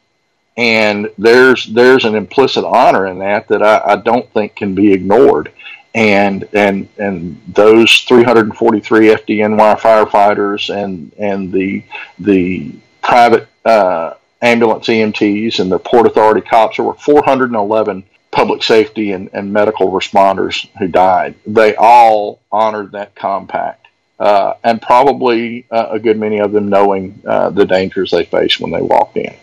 And 0.58 1.12
there's 1.18 1.66
there's 1.66 2.06
an 2.06 2.16
implicit 2.16 2.64
honor 2.64 3.06
in 3.06 3.20
that 3.20 3.50
that 3.50 3.62
I, 3.62 3.82
I 3.86 3.96
don't 3.98 4.30
think 4.32 4.56
can 4.56 4.74
be 4.74 4.94
ignored 4.94 5.52
and 5.94 6.48
and 6.54 6.88
and 6.98 7.42
those 7.48 8.00
343 8.02 9.08
FDNY 9.08 9.80
firefighters 9.80 10.74
and 10.74 11.12
and 11.18 11.52
the 11.52 11.84
the 12.20 12.74
private 13.02 13.48
uh, 13.66 14.14
ambulance 14.42 14.88
EMTs 14.88 15.60
and 15.60 15.72
the 15.72 15.80
Port 15.80 16.06
Authority 16.06 16.42
cops. 16.42 16.78
There 16.78 16.86
were 16.86 16.94
411 16.94 18.04
public 18.36 18.62
safety 18.62 19.14
and, 19.14 19.30
and 19.32 19.52
medical 19.52 19.92
responders 19.92 20.68
who 20.78 20.90
died. 20.90 21.36
They 21.48 21.74
all 21.78 22.42
honored 22.52 22.92
that 22.92 23.16
compact, 23.16 23.88
uh, 24.20 24.56
and 24.62 24.82
probably 24.82 25.66
uh, 25.72 25.88
a 25.92 26.00
good 26.00 26.20
many 26.20 26.40
of 26.40 26.52
them 26.52 26.68
knowing 26.68 27.22
uh, 27.26 27.50
the 27.52 27.66
dangers 27.66 28.12
they 28.12 28.26
faced 28.26 28.60
when 28.60 28.72
they 28.72 28.82
walked 28.82 29.16
in. 29.16 29.34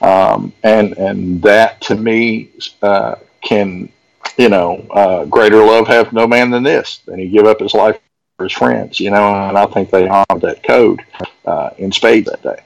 Um, 0.00 0.52
and 0.62 0.96
and 0.96 1.42
that 1.42 1.80
to 1.82 1.96
me 1.96 2.50
uh, 2.82 3.16
can, 3.40 3.88
you 4.38 4.48
know, 4.48 4.86
uh, 4.90 5.24
greater 5.24 5.64
love 5.64 5.88
have 5.88 6.12
no 6.12 6.26
man 6.28 6.50
than 6.50 6.62
this. 6.62 7.00
And 7.08 7.18
he 7.18 7.28
give 7.28 7.46
up 7.46 7.58
his 7.58 7.74
life 7.74 7.98
for 8.36 8.44
his 8.44 8.52
friends, 8.52 9.00
you 9.00 9.10
know, 9.10 9.34
and 9.48 9.58
I 9.58 9.66
think 9.66 9.90
they 9.90 10.06
honored 10.06 10.42
that 10.42 10.62
code 10.62 11.00
uh, 11.44 11.70
in 11.78 11.90
spades 11.90 12.30
that 12.30 12.42
day. 12.42 12.62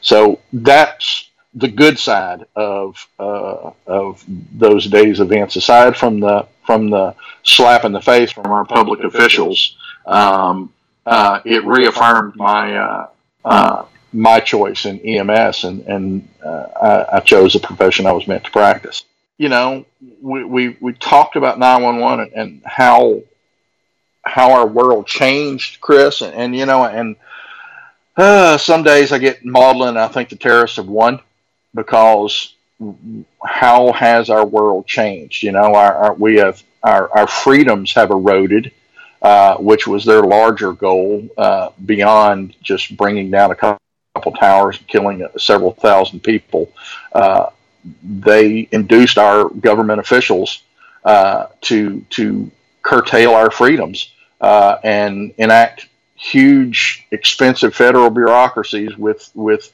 So 0.00 0.40
that's 0.52 1.27
the 1.58 1.68
good 1.68 1.98
side 1.98 2.44
of 2.54 3.06
uh, 3.18 3.70
of 3.86 4.24
those 4.28 4.86
days 4.86 5.20
events. 5.20 5.56
Aside 5.56 5.96
from 5.96 6.20
the 6.20 6.46
from 6.64 6.90
the 6.90 7.14
slap 7.42 7.84
in 7.84 7.92
the 7.92 8.00
face 8.00 8.30
from 8.30 8.46
our 8.46 8.64
public 8.64 9.00
officials, 9.00 9.76
um, 10.06 10.72
uh, 11.04 11.40
it 11.44 11.64
reaffirmed 11.64 12.36
my 12.36 12.76
uh, 12.76 13.08
uh 13.44 13.84
my 14.12 14.40
choice 14.40 14.86
in 14.86 15.00
EMS, 15.00 15.64
and 15.64 15.80
and 15.86 16.28
uh, 16.44 16.66
I, 16.80 17.16
I, 17.16 17.20
chose 17.20 17.54
a 17.56 17.60
profession 17.60 18.06
I 18.06 18.12
was 18.12 18.26
meant 18.26 18.44
to 18.44 18.50
practice. 18.50 19.04
You 19.36 19.48
know, 19.48 19.84
we 20.22 20.44
we, 20.44 20.76
we 20.80 20.92
talked 20.94 21.36
about 21.36 21.58
nine 21.58 21.82
one 21.82 21.98
one 21.98 22.20
and 22.34 22.62
how 22.64 23.22
how 24.22 24.52
our 24.52 24.66
world 24.66 25.06
changed, 25.06 25.80
Chris, 25.80 26.22
and, 26.22 26.34
and 26.34 26.56
you 26.56 26.66
know, 26.66 26.84
and 26.84 27.16
uh, 28.16 28.58
some 28.58 28.82
days 28.82 29.12
I 29.12 29.18
get 29.18 29.44
maudlin. 29.44 29.96
I 29.96 30.08
think 30.08 30.28
the 30.28 30.36
terrorists 30.36 30.76
have 30.76 30.88
won 30.88 31.20
because 31.74 32.54
how 33.44 33.92
has 33.92 34.30
our 34.30 34.46
world 34.46 34.86
changed? 34.86 35.42
You 35.42 35.52
know, 35.52 35.74
our, 35.74 35.94
our 35.94 36.14
we 36.14 36.36
have 36.36 36.62
our, 36.82 37.10
our 37.16 37.26
freedoms 37.26 37.92
have 37.94 38.10
eroded, 38.10 38.72
uh, 39.22 39.56
which 39.56 39.86
was 39.86 40.04
their 40.04 40.22
larger 40.22 40.72
goal 40.72 41.28
uh, 41.36 41.70
beyond 41.84 42.56
just 42.62 42.96
bringing 42.96 43.30
down 43.30 43.50
a 43.50 43.54
couple, 43.54 43.78
towers 44.40 44.78
and 44.78 44.88
killing 44.88 45.26
several 45.38 45.72
thousand 45.72 46.20
people. 46.20 46.72
Uh, 47.12 47.50
they 48.02 48.68
induced 48.72 49.16
our 49.16 49.48
government 49.48 50.00
officials 50.00 50.62
uh, 51.04 51.46
to 51.60 52.04
to 52.10 52.50
curtail 52.82 53.32
our 53.32 53.50
freedoms 53.50 54.12
uh, 54.40 54.78
and 54.82 55.32
enact 55.38 55.88
huge, 56.16 57.06
expensive 57.12 57.74
federal 57.74 58.10
bureaucracies 58.10 58.96
with 58.96 59.30
with 59.34 59.72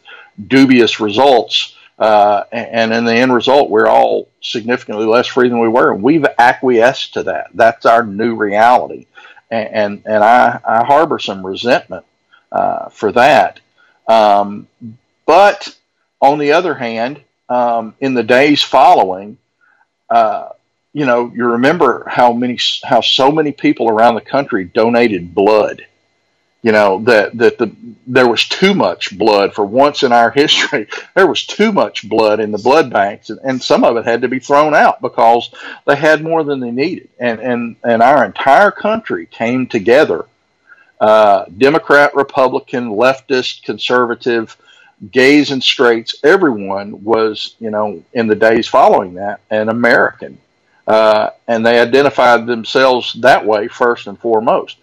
dubious 0.48 1.00
results. 1.00 1.76
Uh, 1.98 2.42
and 2.50 2.92
in 2.92 3.04
the 3.04 3.14
end 3.14 3.32
result, 3.32 3.70
we're 3.70 3.86
all 3.86 4.28
significantly 4.40 5.06
less 5.06 5.28
free 5.28 5.48
than 5.48 5.60
we 5.60 5.68
were, 5.68 5.92
and 5.92 6.02
we've 6.02 6.26
acquiesced 6.38 7.14
to 7.14 7.22
that. 7.24 7.48
That's 7.54 7.86
our 7.86 8.04
new 8.04 8.34
reality, 8.34 9.06
and 9.50 9.68
and, 9.68 10.02
and 10.04 10.24
I, 10.24 10.60
I 10.66 10.84
harbor 10.84 11.18
some 11.18 11.46
resentment 11.46 12.04
uh, 12.50 12.88
for 12.88 13.12
that. 13.12 13.60
Um, 14.08 14.66
but 15.26 15.76
on 16.20 16.38
the 16.38 16.52
other 16.52 16.74
hand, 16.74 17.20
um, 17.48 17.94
in 18.00 18.14
the 18.14 18.22
days 18.22 18.62
following, 18.62 19.38
uh, 20.10 20.50
you 20.92 21.06
know, 21.06 21.30
you 21.34 21.44
remember 21.46 22.04
how 22.08 22.32
many, 22.32 22.58
how 22.82 23.00
so 23.00 23.30
many 23.30 23.52
people 23.52 23.88
around 23.88 24.14
the 24.14 24.20
country 24.20 24.64
donated 24.64 25.34
blood. 25.34 25.86
You 26.64 26.72
know 26.72 27.00
that 27.04 27.36
that 27.38 27.58
the 27.58 27.76
there 28.06 28.28
was 28.28 28.48
too 28.48 28.74
much 28.74 29.16
blood 29.16 29.54
for 29.54 29.64
once 29.64 30.02
in 30.02 30.12
our 30.12 30.30
history. 30.42 30.88
There 31.14 31.26
was 31.26 31.46
too 31.46 31.72
much 31.72 32.08
blood 32.08 32.40
in 32.40 32.52
the 32.52 32.58
blood 32.58 32.90
banks, 32.90 33.30
and, 33.30 33.38
and 33.44 33.62
some 33.62 33.84
of 33.84 33.96
it 33.96 34.04
had 34.04 34.22
to 34.22 34.28
be 34.28 34.40
thrown 34.40 34.74
out 34.74 35.00
because 35.02 35.50
they 35.86 35.96
had 35.96 36.24
more 36.24 36.42
than 36.42 36.60
they 36.60 36.72
needed. 36.72 37.10
And 37.20 37.40
and 37.40 37.76
and 37.84 38.02
our 38.02 38.24
entire 38.24 38.72
country 38.72 39.26
came 39.26 39.66
together, 39.68 40.24
uh, 41.00 41.44
Democrat, 41.56 42.16
Republican, 42.16 42.90
leftist, 42.90 43.62
conservative, 43.62 44.56
gays 45.12 45.52
and 45.52 45.62
straights. 45.62 46.16
Everyone 46.24 47.04
was, 47.04 47.56
you 47.60 47.70
know, 47.70 48.02
in 48.14 48.26
the 48.26 48.36
days 48.36 48.66
following 48.66 49.14
that, 49.14 49.40
an 49.50 49.68
American 49.68 50.38
uh, 50.86 51.30
and 51.48 51.64
they 51.64 51.80
identified 51.80 52.46
themselves 52.46 53.14
that 53.14 53.44
way 53.46 53.68
first 53.68 54.06
and 54.06 54.18
foremost. 54.18 54.78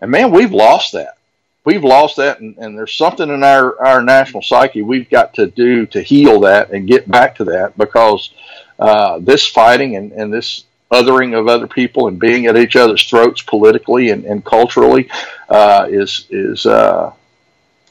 And 0.00 0.10
man, 0.10 0.30
we've 0.30 0.52
lost 0.52 0.92
that. 0.92 1.16
We've 1.64 1.84
lost 1.84 2.16
that, 2.16 2.40
and, 2.40 2.56
and 2.58 2.76
there's 2.76 2.92
something 2.94 3.28
in 3.28 3.44
our, 3.44 3.80
our 3.80 4.02
national 4.02 4.42
psyche 4.42 4.82
we've 4.82 5.08
got 5.08 5.34
to 5.34 5.46
do 5.46 5.86
to 5.86 6.02
heal 6.02 6.40
that 6.40 6.72
and 6.72 6.88
get 6.88 7.08
back 7.08 7.36
to 7.36 7.44
that 7.44 7.78
because 7.78 8.32
uh, 8.80 9.20
this 9.20 9.46
fighting 9.46 9.94
and, 9.94 10.10
and 10.10 10.32
this 10.32 10.64
othering 10.90 11.38
of 11.38 11.46
other 11.46 11.68
people 11.68 12.08
and 12.08 12.18
being 12.18 12.46
at 12.46 12.56
each 12.56 12.74
other's 12.74 13.02
throats 13.08 13.40
politically 13.42 14.10
and, 14.10 14.24
and 14.24 14.44
culturally 14.44 15.08
uh, 15.48 15.86
is 15.88 16.26
is 16.30 16.66
uh, 16.66 17.12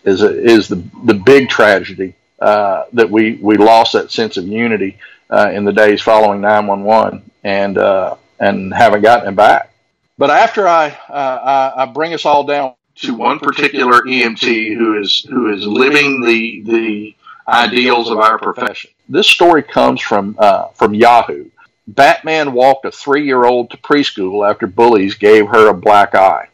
is 0.04 0.22
is 0.22 0.68
the 0.68 0.84
the 1.06 1.14
big 1.14 1.48
tragedy 1.50 2.14
uh, 2.40 2.84
that 2.92 3.10
we 3.10 3.34
we 3.36 3.56
lost 3.56 3.94
that 3.94 4.12
sense 4.12 4.36
of 4.36 4.46
unity 4.48 4.98
uh, 5.30 5.50
in 5.54 5.64
the 5.64 5.74
days 5.74 6.02
following 6.02 6.42
911 6.42 7.24
and 7.46 7.78
uh, 7.78 8.16
and 8.40 8.74
haven't 8.74 9.02
gotten 9.02 9.30
it 9.30 9.36
back. 9.36 9.74
But 10.18 10.30
after 10.30 10.68
I, 10.68 10.96
I 11.10 11.86
bring 11.92 12.14
us 12.14 12.26
all 12.26 12.44
down 12.44 12.76
to 12.96 13.14
one 13.14 13.40
particular 13.40 14.02
EMT 14.02 14.76
who 14.76 15.00
is 15.00 15.26
who 15.30 15.54
is 15.54 15.66
living 15.66 16.22
the 16.22 16.62
the 16.64 17.16
ideals 17.48 18.10
of 18.10 18.20
our 18.20 18.38
profession. 18.38 18.92
This 19.10 19.28
story 19.28 19.64
comes 19.64 20.02
from 20.02 20.36
uh, 20.38 20.68
from 20.70 20.94
Yahoo. 20.94 21.50
Batman 21.88 22.54
walked 22.54 22.86
a 22.86 22.92
three 22.92 23.26
year 23.26 23.46
old 23.46 23.72
to 23.72 23.78
preschool 23.78 24.50
after 24.50 24.68
bullies 24.68 25.16
gave 25.16 25.48
her 25.48 25.70
a 25.70 25.74
black 25.74 26.16
eye. 26.16 26.48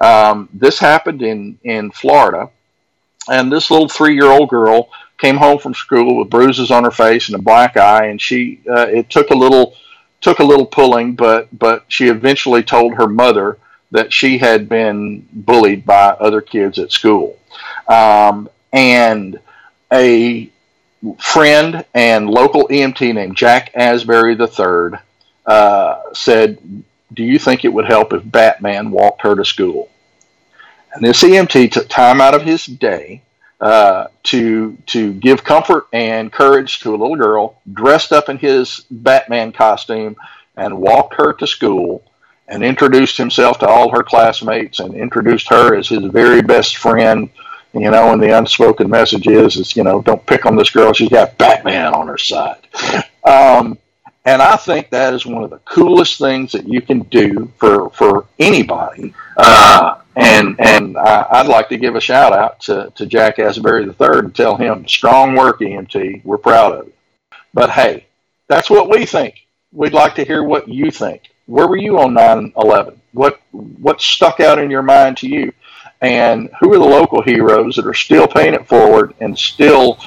Um, 0.00 0.48
this 0.52 0.78
happened 0.78 1.22
in 1.22 1.58
in 1.64 1.90
Florida, 1.90 2.50
and 3.28 3.52
this 3.52 3.70
little 3.70 3.88
three 3.88 4.14
year 4.14 4.30
old 4.30 4.48
girl 4.48 4.90
came 5.18 5.36
home 5.36 5.58
from 5.58 5.74
school 5.74 6.16
with 6.16 6.30
bruises 6.30 6.70
on 6.70 6.84
her 6.84 6.90
face 6.90 7.28
and 7.28 7.36
a 7.36 7.42
black 7.42 7.76
eye, 7.76 8.06
and 8.06 8.20
she 8.20 8.60
uh, 8.70 8.86
it 8.86 9.10
took 9.10 9.30
a 9.30 9.34
little 9.34 9.74
took 10.20 10.38
a 10.38 10.44
little 10.44 10.66
pulling, 10.66 11.14
but 11.14 11.48
but 11.56 11.84
she 11.88 12.08
eventually 12.08 12.62
told 12.62 12.94
her 12.94 13.08
mother 13.08 13.58
that 13.90 14.12
she 14.12 14.38
had 14.38 14.68
been 14.68 15.26
bullied 15.32 15.84
by 15.86 16.08
other 16.08 16.40
kids 16.40 16.78
at 16.78 16.92
school, 16.92 17.38
um, 17.88 18.48
and 18.72 19.38
a 19.92 20.50
friend 21.18 21.84
and 21.94 22.28
local 22.28 22.68
EMT 22.68 23.14
named 23.14 23.36
Jack 23.36 23.70
Asbury 23.74 24.36
III 24.38 24.98
uh, 25.46 26.02
said, 26.12 26.58
"Do 27.12 27.22
you 27.24 27.38
think 27.38 27.64
it 27.64 27.72
would 27.72 27.86
help 27.86 28.12
if 28.12 28.22
Batman 28.24 28.90
walked 28.90 29.22
her 29.22 29.34
to 29.34 29.44
school?" 29.44 29.88
And 30.92 31.04
this 31.04 31.22
EMT 31.22 31.72
took 31.72 31.88
time 31.88 32.20
out 32.20 32.34
of 32.34 32.42
his 32.42 32.66
day 32.66 33.22
uh, 33.60 34.06
to 34.24 34.76
to 34.86 35.12
give 35.14 35.44
comfort 35.44 35.86
and 35.92 36.32
courage 36.32 36.80
to 36.80 36.90
a 36.90 36.96
little 36.96 37.16
girl 37.16 37.60
dressed 37.72 38.12
up 38.12 38.28
in 38.28 38.38
his 38.38 38.84
Batman 38.90 39.52
costume 39.52 40.16
and 40.56 40.78
walked 40.78 41.14
her 41.14 41.32
to 41.34 41.46
school 41.46 42.04
and 42.48 42.64
introduced 42.64 43.16
himself 43.16 43.58
to 43.58 43.68
all 43.68 43.90
her 43.90 44.02
classmates 44.02 44.80
and 44.80 44.94
introduced 44.94 45.48
her 45.48 45.74
as 45.74 45.88
his 45.88 46.04
very 46.06 46.42
best 46.42 46.76
friend. 46.76 47.30
You 47.74 47.90
know, 47.90 48.12
and 48.12 48.22
the 48.22 48.36
unspoken 48.36 48.88
message 48.88 49.26
is, 49.28 49.56
is 49.56 49.76
you 49.76 49.84
know, 49.84 50.00
don't 50.00 50.24
pick 50.24 50.46
on 50.46 50.56
this 50.56 50.70
girl. 50.70 50.94
She's 50.94 51.10
got 51.10 51.36
Batman 51.36 51.92
on 51.92 52.08
her 52.08 52.16
side. 52.16 52.66
Um, 53.24 53.76
and 54.24 54.42
I 54.42 54.56
think 54.56 54.90
that 54.90 55.14
is 55.14 55.24
one 55.24 55.42
of 55.42 55.50
the 55.50 55.58
coolest 55.58 56.18
things 56.18 56.52
that 56.52 56.66
you 56.68 56.80
can 56.80 57.00
do 57.04 57.50
for 57.58 57.90
for 57.90 58.26
anybody. 58.38 59.14
Uh, 59.36 60.00
and 60.16 60.58
and 60.60 60.98
I, 60.98 61.42
would 61.42 61.50
like 61.50 61.68
to 61.68 61.78
give 61.78 61.94
a 61.94 62.00
shout 62.00 62.32
out 62.32 62.60
to, 62.60 62.92
to 62.96 63.06
Jack 63.06 63.38
Asbury 63.38 63.84
III 63.84 64.18
and 64.18 64.34
tell 64.34 64.56
him, 64.56 64.86
strong 64.88 65.34
work, 65.34 65.60
EMT. 65.60 66.24
We're 66.24 66.38
proud 66.38 66.72
of 66.72 66.86
you. 66.86 66.92
But 67.54 67.70
hey, 67.70 68.06
that's 68.48 68.68
what 68.68 68.90
we 68.90 69.06
think. 69.06 69.46
We'd 69.72 69.92
like 69.92 70.14
to 70.16 70.24
hear 70.24 70.42
what 70.42 70.68
you 70.68 70.90
think. 70.90 71.30
Where 71.48 71.66
were 71.66 71.76
you 71.76 71.98
on 71.98 72.14
9 72.14 72.52
11? 72.56 73.00
What, 73.12 73.40
what 73.50 74.00
stuck 74.00 74.38
out 74.38 74.58
in 74.58 74.70
your 74.70 74.82
mind 74.82 75.16
to 75.18 75.28
you? 75.28 75.52
And 76.00 76.48
who 76.60 76.72
are 76.72 76.78
the 76.78 76.84
local 76.84 77.22
heroes 77.22 77.74
that 77.74 77.86
are 77.86 77.94
still 77.94 78.28
paying 78.28 78.54
it 78.54 78.68
forward 78.68 79.14
and 79.20 79.36
still 79.36 79.98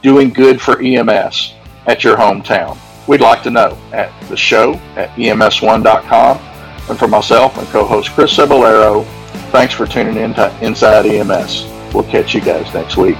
doing 0.00 0.30
good 0.30 0.60
for 0.60 0.80
EMS 0.80 1.52
at 1.86 2.02
your 2.02 2.16
hometown? 2.16 2.78
We'd 3.06 3.20
like 3.20 3.42
to 3.42 3.50
know 3.50 3.76
at 3.92 4.10
the 4.28 4.36
show 4.36 4.74
at 4.96 5.10
ems1.com. 5.10 6.38
And 6.88 6.98
for 6.98 7.08
myself 7.08 7.58
and 7.58 7.68
co 7.68 7.84
host 7.84 8.10
Chris 8.12 8.34
Cebollero, 8.34 9.06
Thanks 9.50 9.72
for 9.72 9.86
tuning 9.86 10.18
in 10.18 10.34
to 10.34 10.54
Inside 10.60 11.06
EMS. 11.06 11.64
We'll 11.94 12.04
catch 12.04 12.34
you 12.34 12.42
guys 12.42 12.72
next 12.74 12.98
week. 12.98 13.16